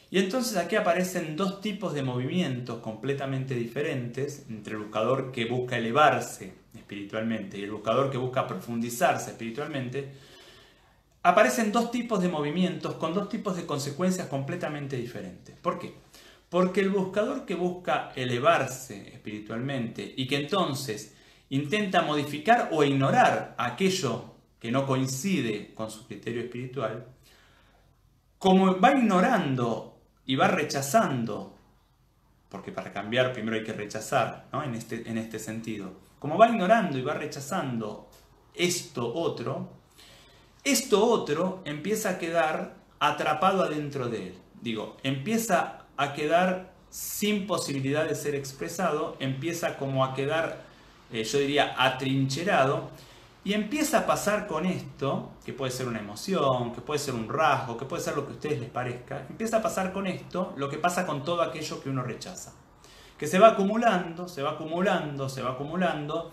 Y 0.09 0.17
entonces 0.17 0.57
aquí 0.57 0.75
aparecen 0.75 1.35
dos 1.35 1.61
tipos 1.61 1.93
de 1.93 2.01
movimientos 2.01 2.79
completamente 2.79 3.53
diferentes 3.53 4.47
entre 4.49 4.73
el 4.73 4.79
buscador 4.79 5.31
que 5.31 5.45
busca 5.45 5.77
elevarse 5.77 6.55
espiritualmente 6.75 7.59
y 7.59 7.63
el 7.63 7.71
buscador 7.73 8.09
que 8.09 8.17
busca 8.17 8.47
profundizarse 8.47 9.29
espiritualmente, 9.29 10.13
aparecen 11.21 11.71
dos 11.71 11.91
tipos 11.91 12.19
de 12.19 12.29
movimientos 12.29 12.95
con 12.95 13.13
dos 13.13 13.29
tipos 13.29 13.55
de 13.55 13.67
consecuencias 13.67 14.27
completamente 14.29 14.97
diferentes. 14.97 15.55
¿Por 15.61 15.77
qué? 15.77 15.93
Porque 16.49 16.81
el 16.81 16.89
buscador 16.89 17.45
que 17.45 17.53
busca 17.53 18.11
elevarse 18.15 19.13
espiritualmente 19.13 20.11
y 20.17 20.27
que 20.27 20.37
entonces 20.37 21.13
intenta 21.49 22.01
modificar 22.01 22.69
o 22.71 22.83
ignorar 22.83 23.53
aquello 23.59 24.30
que 24.61 24.71
no 24.71 24.85
coincide 24.85 25.73
con 25.73 25.89
su 25.89 26.05
criterio 26.05 26.43
espiritual, 26.43 27.07
como 28.37 28.79
va 28.79 28.91
ignorando 28.91 29.99
y 30.25 30.35
va 30.35 30.47
rechazando, 30.47 31.57
porque 32.47 32.71
para 32.71 32.93
cambiar 32.93 33.33
primero 33.33 33.57
hay 33.57 33.63
que 33.63 33.73
rechazar, 33.73 34.47
¿no? 34.53 34.63
en, 34.63 34.75
este, 34.75 35.09
en 35.09 35.17
este 35.17 35.39
sentido, 35.39 35.93
como 36.19 36.37
va 36.37 36.47
ignorando 36.47 36.99
y 36.99 37.01
va 37.01 37.15
rechazando 37.15 38.07
esto 38.53 39.11
otro, 39.11 39.69
esto 40.63 41.03
otro 41.07 41.63
empieza 41.65 42.11
a 42.11 42.17
quedar 42.19 42.75
atrapado 42.99 43.63
adentro 43.63 44.09
de 44.09 44.27
él. 44.27 44.35
Digo, 44.61 44.97
empieza 45.01 45.87
a 45.97 46.13
quedar 46.13 46.71
sin 46.91 47.47
posibilidad 47.47 48.07
de 48.07 48.13
ser 48.13 48.35
expresado, 48.35 49.17
empieza 49.19 49.77
como 49.77 50.05
a 50.05 50.13
quedar, 50.13 50.61
eh, 51.11 51.23
yo 51.23 51.39
diría, 51.39 51.73
atrincherado, 51.77 52.91
y 53.43 53.53
empieza 53.53 53.99
a 53.99 54.05
pasar 54.05 54.45
con 54.45 54.65
esto, 54.65 55.31
que 55.43 55.53
puede 55.53 55.71
ser 55.71 55.87
una 55.87 55.99
emoción, 55.99 56.73
que 56.73 56.81
puede 56.81 56.99
ser 56.99 57.15
un 57.15 57.27
rasgo, 57.27 57.75
que 57.75 57.85
puede 57.85 58.03
ser 58.03 58.15
lo 58.15 58.25
que 58.25 58.33
a 58.33 58.35
ustedes 58.35 58.59
les 58.59 58.69
parezca, 58.69 59.25
empieza 59.27 59.57
a 59.57 59.61
pasar 59.61 59.91
con 59.91 60.05
esto 60.05 60.53
lo 60.57 60.69
que 60.69 60.77
pasa 60.77 61.07
con 61.07 61.23
todo 61.23 61.41
aquello 61.41 61.81
que 61.81 61.89
uno 61.89 62.03
rechaza. 62.03 62.53
Que 63.17 63.25
se 63.25 63.39
va 63.39 63.49
acumulando, 63.49 64.27
se 64.27 64.43
va 64.43 64.51
acumulando, 64.51 65.27
se 65.27 65.41
va 65.41 65.51
acumulando, 65.51 66.31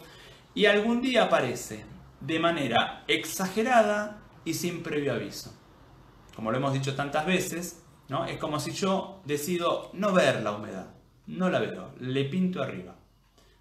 y 0.54 0.66
algún 0.66 1.00
día 1.00 1.24
aparece 1.24 1.84
de 2.20 2.38
manera 2.38 3.04
exagerada 3.06 4.18
y 4.44 4.54
sin 4.54 4.82
previo 4.82 5.14
aviso. 5.14 5.54
Como 6.34 6.50
lo 6.50 6.58
hemos 6.58 6.74
dicho 6.74 6.94
tantas 6.94 7.24
veces, 7.24 7.84
¿no? 8.08 8.26
es 8.26 8.36
como 8.38 8.60
si 8.60 8.72
yo 8.72 9.22
decido 9.24 9.90
no 9.94 10.12
ver 10.12 10.42
la 10.42 10.52
humedad, 10.52 10.90
no 11.26 11.48
la 11.48 11.58
veo, 11.58 11.94
le 12.00 12.24
pinto 12.24 12.62
arriba. 12.62 12.97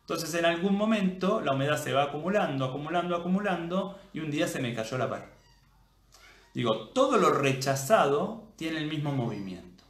Entonces 0.07 0.33
en 0.35 0.45
algún 0.45 0.77
momento 0.77 1.41
la 1.41 1.51
humedad 1.51 1.77
se 1.77 1.91
va 1.91 2.03
acumulando, 2.03 2.63
acumulando, 2.63 3.13
acumulando 3.13 3.99
y 4.13 4.21
un 4.21 4.31
día 4.31 4.47
se 4.47 4.61
me 4.61 4.73
cayó 4.73 4.97
la 4.97 5.09
pared. 5.09 5.25
Digo, 6.53 6.87
todo 6.91 7.17
lo 7.17 7.31
rechazado 7.31 8.47
tiene 8.55 8.77
el 8.77 8.87
mismo 8.87 9.11
movimiento. 9.11 9.83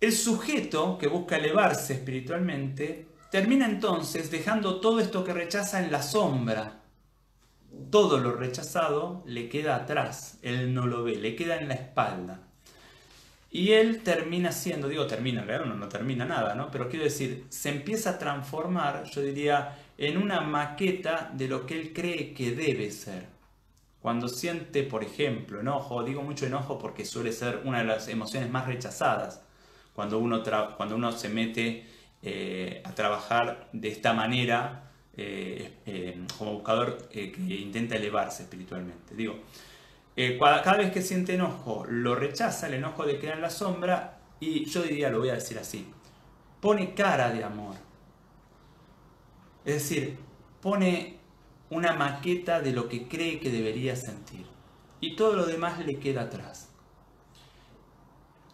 El 0.00 0.12
sujeto 0.12 0.98
que 0.98 1.06
busca 1.06 1.36
elevarse 1.36 1.92
espiritualmente 1.92 3.06
termina 3.30 3.66
entonces 3.66 4.32
dejando 4.32 4.80
todo 4.80 4.98
esto 4.98 5.22
que 5.22 5.32
rechaza 5.32 5.78
en 5.78 5.92
la 5.92 6.02
sombra. 6.02 6.80
Todo 7.92 8.18
lo 8.18 8.32
rechazado 8.32 9.22
le 9.26 9.48
queda 9.48 9.76
atrás, 9.76 10.40
él 10.42 10.74
no 10.74 10.88
lo 10.88 11.04
ve, 11.04 11.14
le 11.14 11.36
queda 11.36 11.58
en 11.58 11.68
la 11.68 11.74
espalda. 11.74 12.45
Y 13.56 13.72
él 13.72 14.02
termina 14.02 14.52
siendo, 14.52 14.86
digo 14.86 15.06
termina, 15.06 15.40
en 15.40 15.48
realidad 15.48 15.74
no, 15.74 15.88
termina 15.88 16.26
nada, 16.26 16.54
¿no? 16.54 16.70
Pero 16.70 16.90
quiero 16.90 17.06
decir, 17.06 17.46
se 17.48 17.70
empieza 17.70 18.10
a 18.10 18.18
transformar, 18.18 19.04
yo 19.04 19.22
diría, 19.22 19.78
en 19.96 20.18
una 20.18 20.42
maqueta 20.42 21.32
de 21.32 21.48
lo 21.48 21.64
que 21.64 21.80
él 21.80 21.94
cree 21.94 22.34
que 22.34 22.50
debe 22.50 22.90
ser. 22.90 23.28
Cuando 24.02 24.28
siente, 24.28 24.82
por 24.82 25.02
ejemplo, 25.02 25.58
enojo, 25.58 26.04
digo 26.04 26.20
mucho 26.20 26.44
enojo 26.44 26.78
porque 26.78 27.06
suele 27.06 27.32
ser 27.32 27.62
una 27.64 27.78
de 27.78 27.86
las 27.86 28.08
emociones 28.08 28.50
más 28.50 28.66
rechazadas, 28.66 29.40
cuando 29.94 30.18
uno, 30.18 30.42
cuando 30.76 30.94
uno 30.94 31.10
se 31.12 31.30
mete 31.30 31.86
eh, 32.22 32.82
a 32.84 32.94
trabajar 32.94 33.70
de 33.72 33.88
esta 33.88 34.12
manera 34.12 34.90
eh, 35.16 35.78
eh, 35.86 36.26
como 36.36 36.52
buscador 36.52 37.08
que 37.08 37.32
intenta 37.38 37.96
elevarse 37.96 38.42
espiritualmente. 38.42 39.14
Digo, 39.14 39.40
cada, 40.38 40.76
vez 40.78 40.92
que 40.92 41.02
siente 41.02 41.34
enojo, 41.34 41.84
lo 41.88 42.14
rechaza, 42.14 42.68
el 42.68 42.74
enojo 42.74 43.04
de 43.04 43.18
queda 43.18 43.34
en 43.34 43.42
la 43.42 43.50
sombra, 43.50 44.18
y 44.40 44.64
yo 44.64 44.82
diría, 44.82 45.10
lo 45.10 45.18
voy 45.18 45.28
a 45.28 45.34
decir 45.34 45.58
así, 45.58 45.86
pone 46.60 46.94
cara 46.94 47.30
de 47.30 47.44
amor. 47.44 47.76
Es 49.64 49.74
decir, 49.74 50.16
pone 50.62 51.18
una 51.68 51.92
maqueta 51.94 52.60
de 52.60 52.72
lo 52.72 52.88
que 52.88 53.08
cree 53.08 53.40
que 53.40 53.50
debería 53.50 53.96
sentir. 53.96 54.46
Y 55.00 55.16
todo 55.16 55.34
lo 55.34 55.44
demás 55.44 55.84
le 55.84 55.98
queda 55.98 56.22
atrás. 56.22 56.70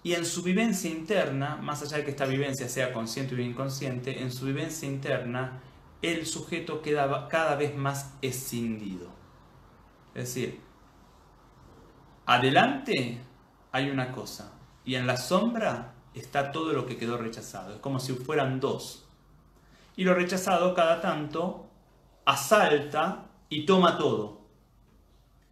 Y 0.02 0.14
en 0.14 0.26
su 0.26 0.42
vivencia 0.42 0.90
interna, 0.90 1.56
más 1.56 1.82
allá 1.82 1.98
de 1.98 2.04
que 2.04 2.10
esta 2.10 2.26
vivencia 2.26 2.68
sea 2.68 2.92
consciente 2.92 3.36
o 3.36 3.38
inconsciente, 3.38 4.20
en 4.20 4.32
su 4.32 4.46
vivencia 4.46 4.88
interna 4.88 5.60
el 6.02 6.26
sujeto 6.26 6.82
queda 6.82 7.28
cada 7.28 7.54
vez 7.54 7.76
más 7.76 8.14
escindido. 8.20 9.08
Es 10.14 10.34
decir, 10.34 10.60
adelante 12.26 13.20
hay 13.72 13.90
una 13.90 14.12
cosa 14.12 14.52
y 14.84 14.94
en 14.94 15.06
la 15.06 15.16
sombra 15.16 15.94
está 16.14 16.52
todo 16.52 16.72
lo 16.72 16.86
que 16.86 16.96
quedó 16.96 17.16
rechazado. 17.16 17.74
Es 17.74 17.80
como 17.80 18.00
si 18.00 18.12
fueran 18.14 18.60
dos. 18.60 19.08
Y 19.96 20.04
lo 20.04 20.14
rechazado 20.14 20.74
cada 20.74 21.00
tanto 21.00 21.68
asalta 22.24 23.26
y 23.48 23.66
toma 23.66 23.98
todo. 23.98 24.42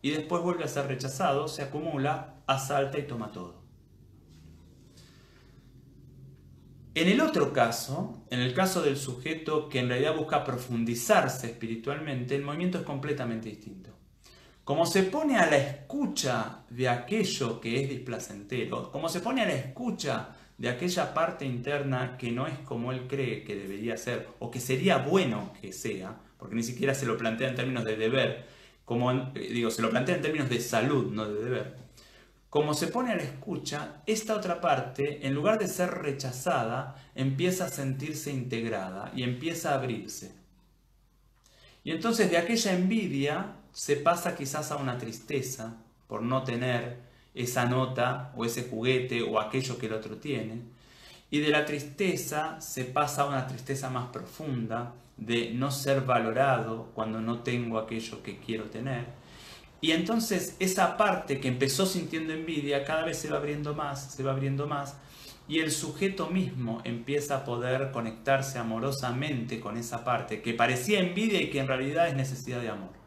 Y 0.03 0.11
después 0.11 0.43
vuelve 0.43 0.65
a 0.65 0.69
ser 0.69 0.87
rechazado, 0.87 1.47
se 1.49 1.63
acumula, 1.63 2.37
asalta 2.47 2.99
y 2.99 3.07
toma 3.07 3.33
todo. 3.33 3.61
En 6.95 7.09
el 7.09 7.21
otro 7.21 7.53
caso, 7.53 8.25
en 8.31 8.41
el 8.41 8.53
caso 8.53 8.83
del 8.83 8.97
sujeto 8.97 9.69
que 9.69 9.79
en 9.79 9.89
realidad 9.89 10.17
busca 10.17 10.43
profundizarse 10.43 11.47
espiritualmente, 11.47 12.35
el 12.35 12.43
movimiento 12.43 12.79
es 12.79 12.85
completamente 12.85 13.49
distinto. 13.49 13.91
Como 14.65 14.87
se 14.87 15.05
pone 15.05 15.37
a 15.37 15.47
la 15.51 15.57
escucha 15.57 16.65
de 16.71 16.89
aquello 16.89 17.61
que 17.61 17.83
es 17.83 17.89
displacentero, 17.89 18.91
como 18.93 19.09
se 19.09 19.21
pone 19.21 19.43
a 19.43 19.47
la 19.47 19.55
escucha 19.55 20.37
de 20.59 20.69
aquella 20.69 21.15
parte 21.15 21.45
interna 21.45 22.17
que 22.19 22.31
no 22.31 22.47
es 22.47 22.59
como 22.59 22.93
él 22.93 23.07
cree 23.09 23.43
que 23.43 23.57
debería 23.57 23.97
ser 23.97 24.29
o 24.39 24.51
que 24.51 24.61
sería 24.61 24.99
bueno 24.99 25.53
que 25.61 25.73
sea, 25.73 26.17
porque 26.39 26.55
ni 26.55 26.63
siquiera 26.63 26.95
se 26.95 27.07
lo 27.07 27.17
plantea 27.17 27.49
en 27.49 27.57
términos 27.57 27.85
de 27.85 27.97
deber, 27.97 28.47
como 28.85 29.11
eh, 29.11 29.31
digo, 29.35 29.71
se 29.71 29.83
lo 29.83 29.91
plantea 29.91 30.17
en 30.17 30.23
términos 30.23 30.49
de 30.51 30.61
salud, 30.61 31.13
no 31.13 31.27
de 31.29 31.45
deber 31.45 31.91
como 32.51 32.75
se 32.75 32.89
pone 32.89 33.13
a 33.13 33.17
la 33.17 33.23
escucha, 33.23 34.03
esta 34.07 34.35
otra 34.35 34.61
parte, 34.61 35.25
en 35.25 35.35
lugar 35.35 35.61
de 35.61 35.69
ser 35.69 35.91
rechazada, 35.91 36.97
empieza 37.15 37.67
a 37.67 37.69
sentirse 37.69 38.33
integrada 38.33 39.13
y 39.15 39.23
empieza 39.23 39.71
a 39.71 39.75
abrirse. 39.77 40.33
Y 41.85 41.93
entonces 41.93 42.29
de 42.29 42.39
aquella 42.39 42.73
envidia 42.73 43.55
se 43.73 43.97
pasa 43.97 44.35
quizás 44.35 44.71
a 44.73 44.77
una 44.77 44.99
tristeza 44.99 45.77
por 46.07 46.23
no 46.23 46.43
tener 46.43 46.99
esa 47.35 47.67
nota 47.67 48.33
o 48.37 48.45
ese 48.45 48.65
juguete 48.65 49.23
o 49.23 49.41
aquello 49.41 49.79
que 49.79 49.87
el 49.87 49.93
otro 49.93 50.17
tiene. 50.17 50.63
Y 51.31 51.39
de 51.39 51.51
la 51.51 51.65
tristeza 51.65 52.61
se 52.61 52.85
pasa 52.85 53.23
a 53.23 53.27
una 53.27 53.47
tristeza 53.47 53.89
más 53.89 54.09
profunda 54.09 54.95
de 55.17 55.53
no 55.53 55.71
ser 55.71 56.01
valorado 56.01 56.91
cuando 56.95 57.21
no 57.21 57.41
tengo 57.41 57.79
aquello 57.79 58.23
que 58.23 58.39
quiero 58.39 58.65
tener. 58.65 59.07
Y 59.81 59.93
entonces 59.93 60.57
esa 60.59 60.97
parte 60.97 61.41
que 61.41 61.49
empezó 61.49 61.87
sintiendo 61.87 62.33
envidia 62.33 62.85
cada 62.85 63.05
vez 63.05 63.19
se 63.19 63.31
va 63.31 63.39
abriendo 63.39 63.75
más, 63.75 64.13
se 64.13 64.23
va 64.23 64.33
abriendo 64.33 64.67
más. 64.67 64.97
Y 65.49 65.61
el 65.61 65.73
sujeto 65.73 66.29
mismo 66.29 66.81
empieza 66.85 67.37
a 67.37 67.45
poder 67.45 67.91
conectarse 67.91 68.59
amorosamente 68.59 69.59
con 69.59 69.77
esa 69.77 70.05
parte 70.05 70.43
que 70.43 70.55
parecía 70.55 71.01
envidia 71.01 71.41
y 71.41 71.51
que 71.51 71.61
en 71.61 71.67
realidad 71.67 72.09
es 72.09 72.15
necesidad 72.15 72.61
de 72.61 72.69
amor. 72.69 73.00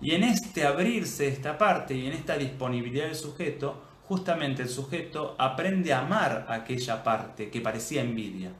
Y 0.00 0.12
en 0.12 0.24
este 0.24 0.66
abrirse 0.66 1.28
esta 1.28 1.56
parte 1.56 1.94
y 1.94 2.06
en 2.06 2.12
esta 2.12 2.36
disponibilidad 2.36 3.06
del 3.06 3.14
sujeto, 3.14 3.82
justamente 4.06 4.62
el 4.62 4.68
sujeto 4.68 5.34
aprende 5.38 5.92
a 5.92 6.00
amar 6.00 6.46
aquella 6.48 7.02
parte 7.02 7.50
que 7.50 7.60
parecía 7.60 8.02
envidia. 8.02 8.52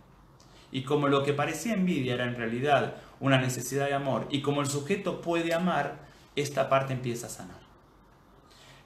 Y 0.72 0.83
como 0.83 1.09
lo 1.09 1.22
que 1.22 1.33
parecía 1.33 1.75
envidia 1.75 2.14
era 2.14 2.25
en 2.25 2.37
realidad 2.37 2.96
una 3.20 3.38
necesidad 3.38 3.87
de 3.87 3.94
amor, 3.94 4.27
y 4.31 4.42
como 4.42 4.61
el 4.61 4.66
sujeto 4.66 5.20
puede 5.20 5.55
amar, 5.55 6.07
esta 6.35 6.68
parte 6.68 6.92
empieza 6.92 7.27
a 7.27 7.31
sanar. 7.31 7.61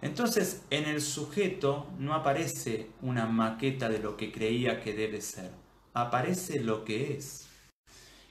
Entonces, 0.03 0.65
en 0.71 0.87
el 0.87 1.03
sujeto 1.03 1.89
no 1.99 2.15
aparece 2.15 2.91
una 3.03 3.27
maqueta 3.27 3.89
de 3.89 3.99
lo 3.99 4.17
que 4.17 4.33
creía 4.33 4.81
que 4.81 4.95
debe 4.95 5.21
ser, 5.21 5.51
aparece 5.95 6.61
lo 6.61 6.85
que 6.85 7.15
es. 7.17 7.49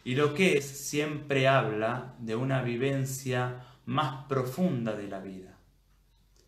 Y 0.03 0.15
lo 0.15 0.33
que 0.33 0.57
es 0.57 0.65
siempre 0.65 1.47
habla 1.47 2.15
de 2.19 2.35
una 2.35 2.61
vivencia 2.61 3.65
más 3.89 4.25
profunda 4.27 4.93
de 4.93 5.07
la 5.07 5.19
vida. 5.19 5.57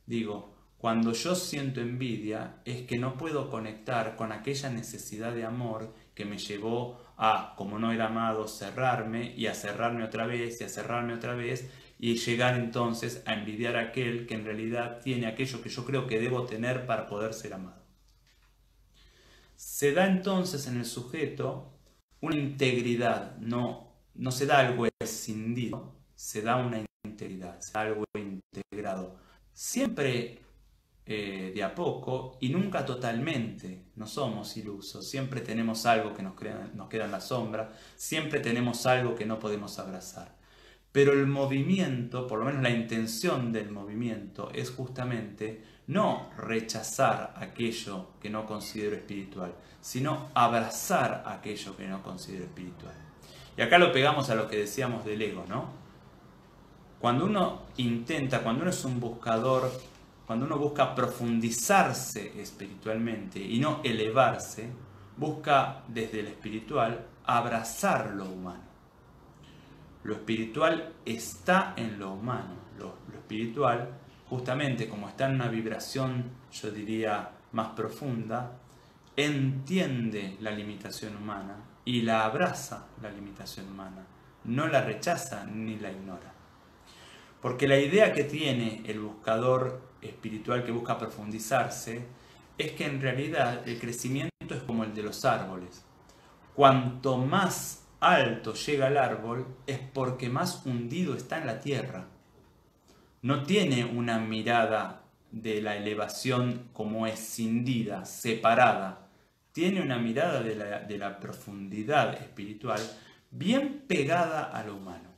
Digo, 0.05 0.53
cuando 0.77 1.11
yo 1.13 1.33
siento 1.33 1.81
envidia 1.81 2.61
es 2.65 2.83
que 2.83 2.99
no 2.99 3.17
puedo 3.17 3.49
conectar 3.49 4.15
con 4.15 4.31
aquella 4.31 4.69
necesidad 4.69 5.33
de 5.33 5.43
amor 5.43 5.91
que 6.13 6.23
me 6.23 6.37
llevó 6.37 7.01
a, 7.17 7.55
como 7.57 7.79
no 7.79 7.91
era 7.91 8.07
amado, 8.07 8.47
cerrarme 8.47 9.33
y 9.35 9.47
a 9.47 9.55
cerrarme 9.55 10.03
otra 10.03 10.27
vez 10.27 10.61
y 10.61 10.65
a 10.65 10.69
cerrarme 10.69 11.15
otra 11.15 11.33
vez 11.33 11.67
y 11.97 12.15
llegar 12.15 12.59
entonces 12.59 13.23
a 13.25 13.33
envidiar 13.33 13.75
a 13.75 13.87
aquel 13.87 14.27
que 14.27 14.35
en 14.35 14.45
realidad 14.45 15.01
tiene 15.01 15.25
aquello 15.25 15.63
que 15.63 15.69
yo 15.69 15.83
creo 15.83 16.05
que 16.05 16.19
debo 16.19 16.45
tener 16.45 16.85
para 16.85 17.07
poder 17.07 17.33
ser 17.33 17.55
amado. 17.55 17.81
Se 19.55 19.93
da 19.93 20.05
entonces 20.05 20.67
en 20.67 20.77
el 20.77 20.85
sujeto 20.85 21.73
una 22.19 22.35
integridad, 22.35 23.35
no, 23.37 23.95
no 24.13 24.29
se 24.29 24.45
da 24.45 24.59
algo 24.59 24.87
escindido, 24.99 25.95
se 26.13 26.43
da 26.43 26.57
una 26.57 26.85
integridad, 27.03 27.59
algo 27.73 28.05
integrado. 28.15 29.15
Siempre 29.53 30.41
eh, 31.05 31.51
de 31.53 31.63
a 31.63 31.73
poco 31.73 32.37
y 32.39 32.49
nunca 32.49 32.85
totalmente. 32.85 33.85
No 33.95 34.07
somos 34.07 34.55
ilusos, 34.55 35.09
siempre 35.09 35.41
tenemos 35.41 35.85
algo 35.85 36.13
que 36.13 36.23
nos, 36.23 36.35
nos 36.75 36.89
queda 36.89 37.05
en 37.05 37.11
la 37.11 37.21
sombra, 37.21 37.73
siempre 37.95 38.39
tenemos 38.39 38.85
algo 38.85 39.15
que 39.15 39.25
no 39.25 39.39
podemos 39.39 39.77
abrazar. 39.79 40.37
Pero 40.91 41.13
el 41.13 41.25
movimiento, 41.25 42.27
por 42.27 42.39
lo 42.39 42.45
menos 42.45 42.61
la 42.61 42.69
intención 42.69 43.51
del 43.51 43.71
movimiento, 43.71 44.51
es 44.53 44.69
justamente 44.69 45.63
no 45.87 46.29
rechazar 46.37 47.33
aquello 47.37 48.11
que 48.21 48.29
no 48.29 48.45
considero 48.45 48.95
espiritual, 48.95 49.55
sino 49.79 50.29
abrazar 50.33 51.23
aquello 51.25 51.75
que 51.75 51.87
no 51.87 52.03
considero 52.03 52.45
espiritual. 52.45 52.93
Y 53.57 53.61
acá 53.61 53.77
lo 53.77 53.91
pegamos 53.91 54.29
a 54.29 54.35
lo 54.35 54.47
que 54.47 54.57
decíamos 54.57 55.03
del 55.03 55.21
ego, 55.21 55.45
¿no? 55.47 55.80
Cuando 57.01 57.25
uno 57.25 57.63
intenta, 57.77 58.43
cuando 58.43 58.61
uno 58.61 58.69
es 58.69 58.85
un 58.85 58.99
buscador, 58.99 59.71
cuando 60.27 60.45
uno 60.45 60.59
busca 60.59 60.93
profundizarse 60.93 62.39
espiritualmente 62.39 63.39
y 63.39 63.59
no 63.59 63.81
elevarse, 63.83 64.69
busca 65.17 65.83
desde 65.87 66.19
el 66.19 66.27
espiritual 66.27 67.03
abrazar 67.25 68.11
lo 68.13 68.25
humano. 68.25 68.61
Lo 70.03 70.13
espiritual 70.13 70.93
está 71.03 71.73
en 71.75 71.97
lo 71.99 72.13
humano. 72.13 72.55
Lo, 72.77 72.95
espiritual, 73.15 73.89
justamente 74.29 74.87
como 74.87 75.09
está 75.09 75.25
en 75.25 75.35
una 75.35 75.47
vibración, 75.47 76.25
yo 76.51 76.69
diría, 76.69 77.31
más 77.53 77.69
profunda, 77.69 78.59
entiende 79.15 80.37
la 80.39 80.51
limitación 80.51 81.15
humana 81.15 81.55
y 81.83 82.03
la 82.03 82.25
abraza 82.25 82.85
la 83.01 83.09
limitación 83.09 83.69
humana. 83.69 84.05
No 84.43 84.67
la 84.67 84.81
rechaza 84.81 85.45
ni 85.45 85.77
la 85.77 85.91
ignora. 85.91 86.30
Porque 87.41 87.67
la 87.67 87.79
idea 87.79 88.13
que 88.13 88.23
tiene 88.23 88.83
el 88.85 88.99
buscador 88.99 89.81
espiritual 90.01 90.63
que 90.63 90.71
busca 90.71 90.97
profundizarse 90.97 92.05
es 92.57 92.71
que 92.73 92.85
en 92.85 93.01
realidad 93.01 93.67
el 93.67 93.79
crecimiento 93.79 94.31
es 94.49 94.61
como 94.63 94.83
el 94.83 94.93
de 94.93 95.03
los 95.03 95.25
árboles. 95.25 95.83
Cuanto 96.53 97.17
más 97.17 97.87
alto 97.99 98.53
llega 98.53 98.87
el 98.87 98.97
árbol 98.97 99.47
es 99.65 99.79
porque 99.79 100.29
más 100.29 100.65
hundido 100.65 101.15
está 101.15 101.39
en 101.39 101.47
la 101.47 101.59
tierra. 101.59 102.05
No 103.23 103.43
tiene 103.43 103.85
una 103.85 104.19
mirada 104.19 105.03
de 105.31 105.61
la 105.61 105.77
elevación 105.77 106.69
como 106.73 107.07
escindida, 107.07 108.05
separada. 108.05 109.07
Tiene 109.51 109.81
una 109.81 109.97
mirada 109.97 110.41
de 110.41 110.55
la, 110.55 110.79
de 110.79 110.97
la 110.97 111.19
profundidad 111.19 112.13
espiritual 112.15 112.81
bien 113.31 113.85
pegada 113.87 114.43
a 114.43 114.63
lo 114.63 114.75
humano. 114.75 115.10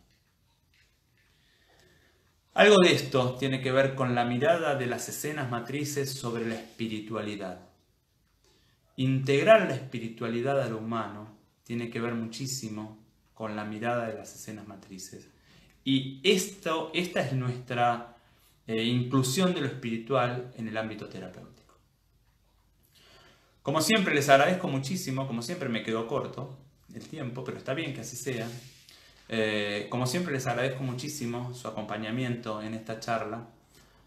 Algo 2.54 2.78
de 2.84 2.94
esto 2.94 3.36
tiene 3.40 3.62
que 3.62 3.72
ver 3.72 3.96
con 3.96 4.14
la 4.14 4.26
mirada 4.26 4.76
de 4.76 4.86
las 4.86 5.10
escenas 5.10 5.50
matrices 5.50 6.14
sobre 6.14 6.46
la 6.46 6.54
espiritualidad. 6.54 7.68
Integrar 8.96 9.68
la 9.68 9.74
espiritualidad 9.74 10.62
a 10.62 10.70
lo 10.70 10.78
humano 10.78 11.36
tiene 11.64 11.90
que 11.90 12.00
ver 12.00 12.14
muchísimo 12.14 13.00
con 13.34 13.56
la 13.56 13.66
mirada 13.66 14.08
de 14.08 14.14
las 14.14 14.36
escenas 14.36 14.68
matrices. 14.68 15.28
Y 15.84 16.22
esto, 16.24 16.92
esta 16.94 17.22
es 17.22 17.34
nuestra 17.34 18.18
eh, 18.68 18.84
inclusión 18.84 19.56
de 19.56 19.62
lo 19.62 19.68
espiritual 19.68 20.54
en 20.56 20.68
el 20.68 20.78
ámbito 20.78 21.10
terapéutico. 21.10 21.54
Como 23.64 23.82
siempre 23.82 24.14
les 24.14 24.30
agradezco 24.30 24.68
muchísimo, 24.68 25.26
como 25.26 25.42
siempre 25.42 25.70
me 25.70 25.82
quedo 25.82 26.08
corto 26.08 26.60
el 26.94 27.08
tiempo, 27.08 27.44
pero 27.44 27.58
está 27.58 27.74
bien 27.74 27.96
que 27.96 28.02
así 28.02 28.16
sea. 28.16 28.48
Eh, 29.36 29.88
como 29.90 30.06
siempre 30.06 30.32
les 30.32 30.46
agradezco 30.46 30.84
muchísimo 30.84 31.56
su 31.56 31.68
acompañamiento 31.68 32.62
en 32.62 32.76
esta 32.76 33.00
charla. 33.00 33.48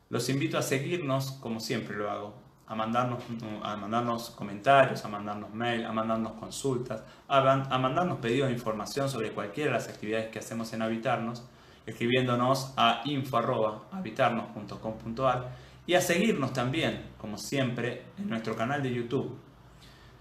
Los 0.08 0.28
invito 0.28 0.56
a 0.56 0.62
seguirnos, 0.62 1.32
como 1.32 1.58
siempre 1.58 1.96
lo 1.96 2.08
hago, 2.08 2.36
a 2.68 2.76
mandarnos, 2.76 3.24
a 3.64 3.76
mandarnos 3.76 4.30
comentarios, 4.30 5.04
a 5.04 5.08
mandarnos 5.08 5.52
mail, 5.52 5.84
a 5.84 5.90
mandarnos 5.90 6.34
consultas, 6.34 7.02
a, 7.26 7.40
mandarnos 7.76 8.18
pedidos 8.18 8.50
de 8.50 8.54
información 8.54 9.10
sobre 9.10 9.32
cualquiera 9.32 9.72
de 9.72 9.78
las 9.78 9.88
actividades 9.88 10.28
que 10.28 10.38
hacemos 10.38 10.72
en 10.72 10.82
Habitarnos, 10.82 11.42
escribiéndonos 11.86 12.72
a 12.76 13.02
info.habitarnos.com.ar 13.04 15.48
y 15.88 15.94
a 15.94 16.00
seguirnos 16.00 16.52
también, 16.52 17.02
como 17.18 17.36
siempre, 17.36 18.04
en 18.16 18.28
nuestro 18.28 18.54
canal 18.54 18.80
de 18.80 18.94
YouTube. 18.94 19.36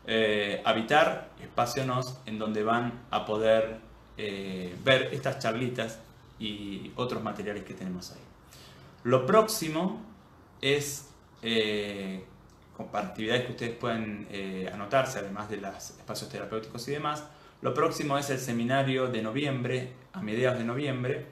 Eh, 0.08 0.64
Habitar 0.66 1.30
Espacio 1.40 1.86
Nos, 1.86 2.22
en 2.26 2.40
donde 2.40 2.64
van 2.64 3.04
a 3.12 3.24
poder 3.24 3.85
eh, 4.18 4.74
ver 4.84 5.10
estas 5.12 5.40
charlitas 5.40 6.00
y 6.40 6.92
otros 6.96 7.22
materiales 7.22 7.64
que 7.64 7.74
tenemos 7.74 8.12
ahí. 8.12 8.22
Lo 9.04 9.26
próximo 9.26 10.02
es 10.62 11.10
eh, 11.42 12.24
que 12.78 13.48
ustedes 13.50 13.76
pueden 13.76 14.28
eh, 14.32 14.70
anotarse, 14.74 15.20
además 15.20 15.50
de 15.50 15.58
los 15.58 15.92
espacios 15.92 16.30
terapéuticos 16.30 16.88
y 16.88 16.92
demás. 16.92 17.26
Lo 17.62 17.74
próximo 17.74 18.18
es 18.18 18.30
el 18.30 18.40
seminario 18.40 19.08
de 19.08 19.22
noviembre, 19.22 19.94
a 20.14 20.22
mediados 20.22 20.60
de 20.60 20.66
noviembre. 20.66 21.26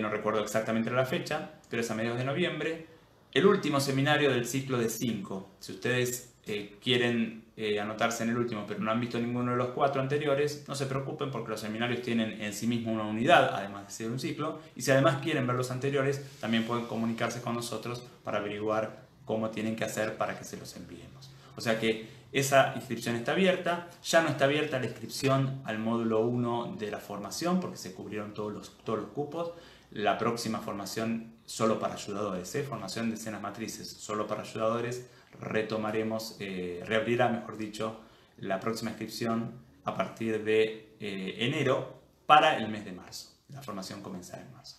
no 0.00 0.10
recuerdo 0.10 0.42
exactamente 0.42 0.90
la 0.90 1.06
fecha, 1.06 1.52
pero 1.68 1.82
es 1.82 1.90
a 1.90 1.94
mediados 1.94 2.18
de 2.18 2.24
noviembre. 2.24 2.86
El 3.32 3.46
último 3.46 3.80
seminario 3.80 4.30
del 4.30 4.46
ciclo 4.46 4.78
de 4.78 4.88
5. 4.90 5.50
Si 5.60 5.72
ustedes 5.72 6.34
quieren 6.82 7.44
eh, 7.62 7.78
anotarse 7.78 8.22
en 8.22 8.30
el 8.30 8.38
último, 8.38 8.64
pero 8.66 8.80
no 8.80 8.90
han 8.90 8.98
visto 8.98 9.18
ninguno 9.18 9.50
de 9.50 9.58
los 9.58 9.68
cuatro 9.68 10.00
anteriores, 10.00 10.64
no 10.66 10.74
se 10.74 10.86
preocupen 10.86 11.30
porque 11.30 11.50
los 11.50 11.60
seminarios 11.60 12.00
tienen 12.00 12.40
en 12.40 12.54
sí 12.54 12.66
mismo 12.66 12.90
una 12.90 13.04
unidad, 13.04 13.54
además 13.54 13.86
de 13.86 13.92
ser 13.92 14.10
un 14.10 14.18
ciclo, 14.18 14.60
y 14.74 14.80
si 14.80 14.90
además 14.90 15.18
quieren 15.22 15.46
ver 15.46 15.56
los 15.56 15.70
anteriores, 15.70 16.24
también 16.40 16.64
pueden 16.64 16.86
comunicarse 16.86 17.42
con 17.42 17.54
nosotros 17.54 18.02
para 18.24 18.38
averiguar 18.38 19.02
cómo 19.26 19.50
tienen 19.50 19.76
que 19.76 19.84
hacer 19.84 20.16
para 20.16 20.38
que 20.38 20.44
se 20.44 20.56
los 20.56 20.74
enviemos. 20.74 21.30
O 21.54 21.60
sea 21.60 21.78
que 21.78 22.08
esa 22.32 22.72
inscripción 22.76 23.14
está 23.14 23.32
abierta, 23.32 23.88
ya 24.02 24.22
no 24.22 24.30
está 24.30 24.46
abierta 24.46 24.78
la 24.78 24.86
inscripción 24.86 25.60
al 25.66 25.78
módulo 25.78 26.20
1 26.20 26.76
de 26.78 26.90
la 26.90 26.98
formación 26.98 27.60
porque 27.60 27.76
se 27.76 27.92
cubrieron 27.92 28.32
todos 28.32 28.54
los, 28.54 28.78
todos 28.84 29.00
los 29.00 29.08
cupos. 29.10 29.52
La 29.90 30.16
próxima 30.16 30.60
formación 30.60 31.34
solo 31.44 31.78
para 31.78 31.92
ayudadores, 31.92 32.54
¿eh? 32.54 32.62
formación 32.62 33.10
de 33.10 33.16
escenas 33.16 33.42
matrices 33.42 33.86
solo 33.86 34.26
para 34.26 34.44
ayudadores 34.44 35.10
retomaremos, 35.38 36.36
eh, 36.40 36.82
reabrirá, 36.86 37.28
mejor 37.28 37.56
dicho, 37.56 38.00
la 38.38 38.60
próxima 38.60 38.90
inscripción 38.90 39.52
a 39.84 39.94
partir 39.94 40.44
de 40.44 40.96
eh, 41.00 41.36
enero 41.38 42.02
para 42.26 42.56
el 42.56 42.68
mes 42.68 42.84
de 42.84 42.92
marzo. 42.92 43.38
La 43.48 43.62
formación 43.62 44.02
comenzará 44.02 44.42
en 44.42 44.52
marzo. 44.52 44.76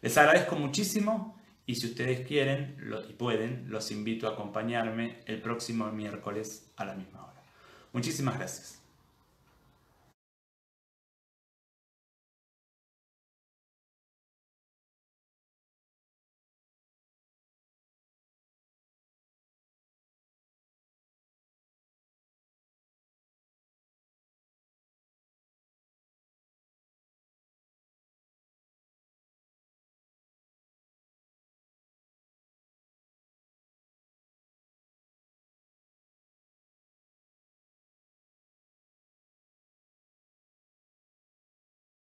Les 0.00 0.16
agradezco 0.18 0.56
muchísimo 0.56 1.38
Y 1.66 1.76
si 1.76 1.86
ustedes 1.86 2.26
quieren 2.26 2.76
y 3.08 3.14
pueden, 3.14 3.70
los 3.70 3.90
invito 3.90 4.28
a 4.28 4.32
acompañarme 4.32 5.22
el 5.24 5.40
próximo 5.40 5.90
miércoles 5.92 6.70
a 6.76 6.84
la 6.84 6.94
misma 6.94 7.24
hora. 7.24 7.42
Muchísimas 7.92 8.36
gracias. 8.36 8.83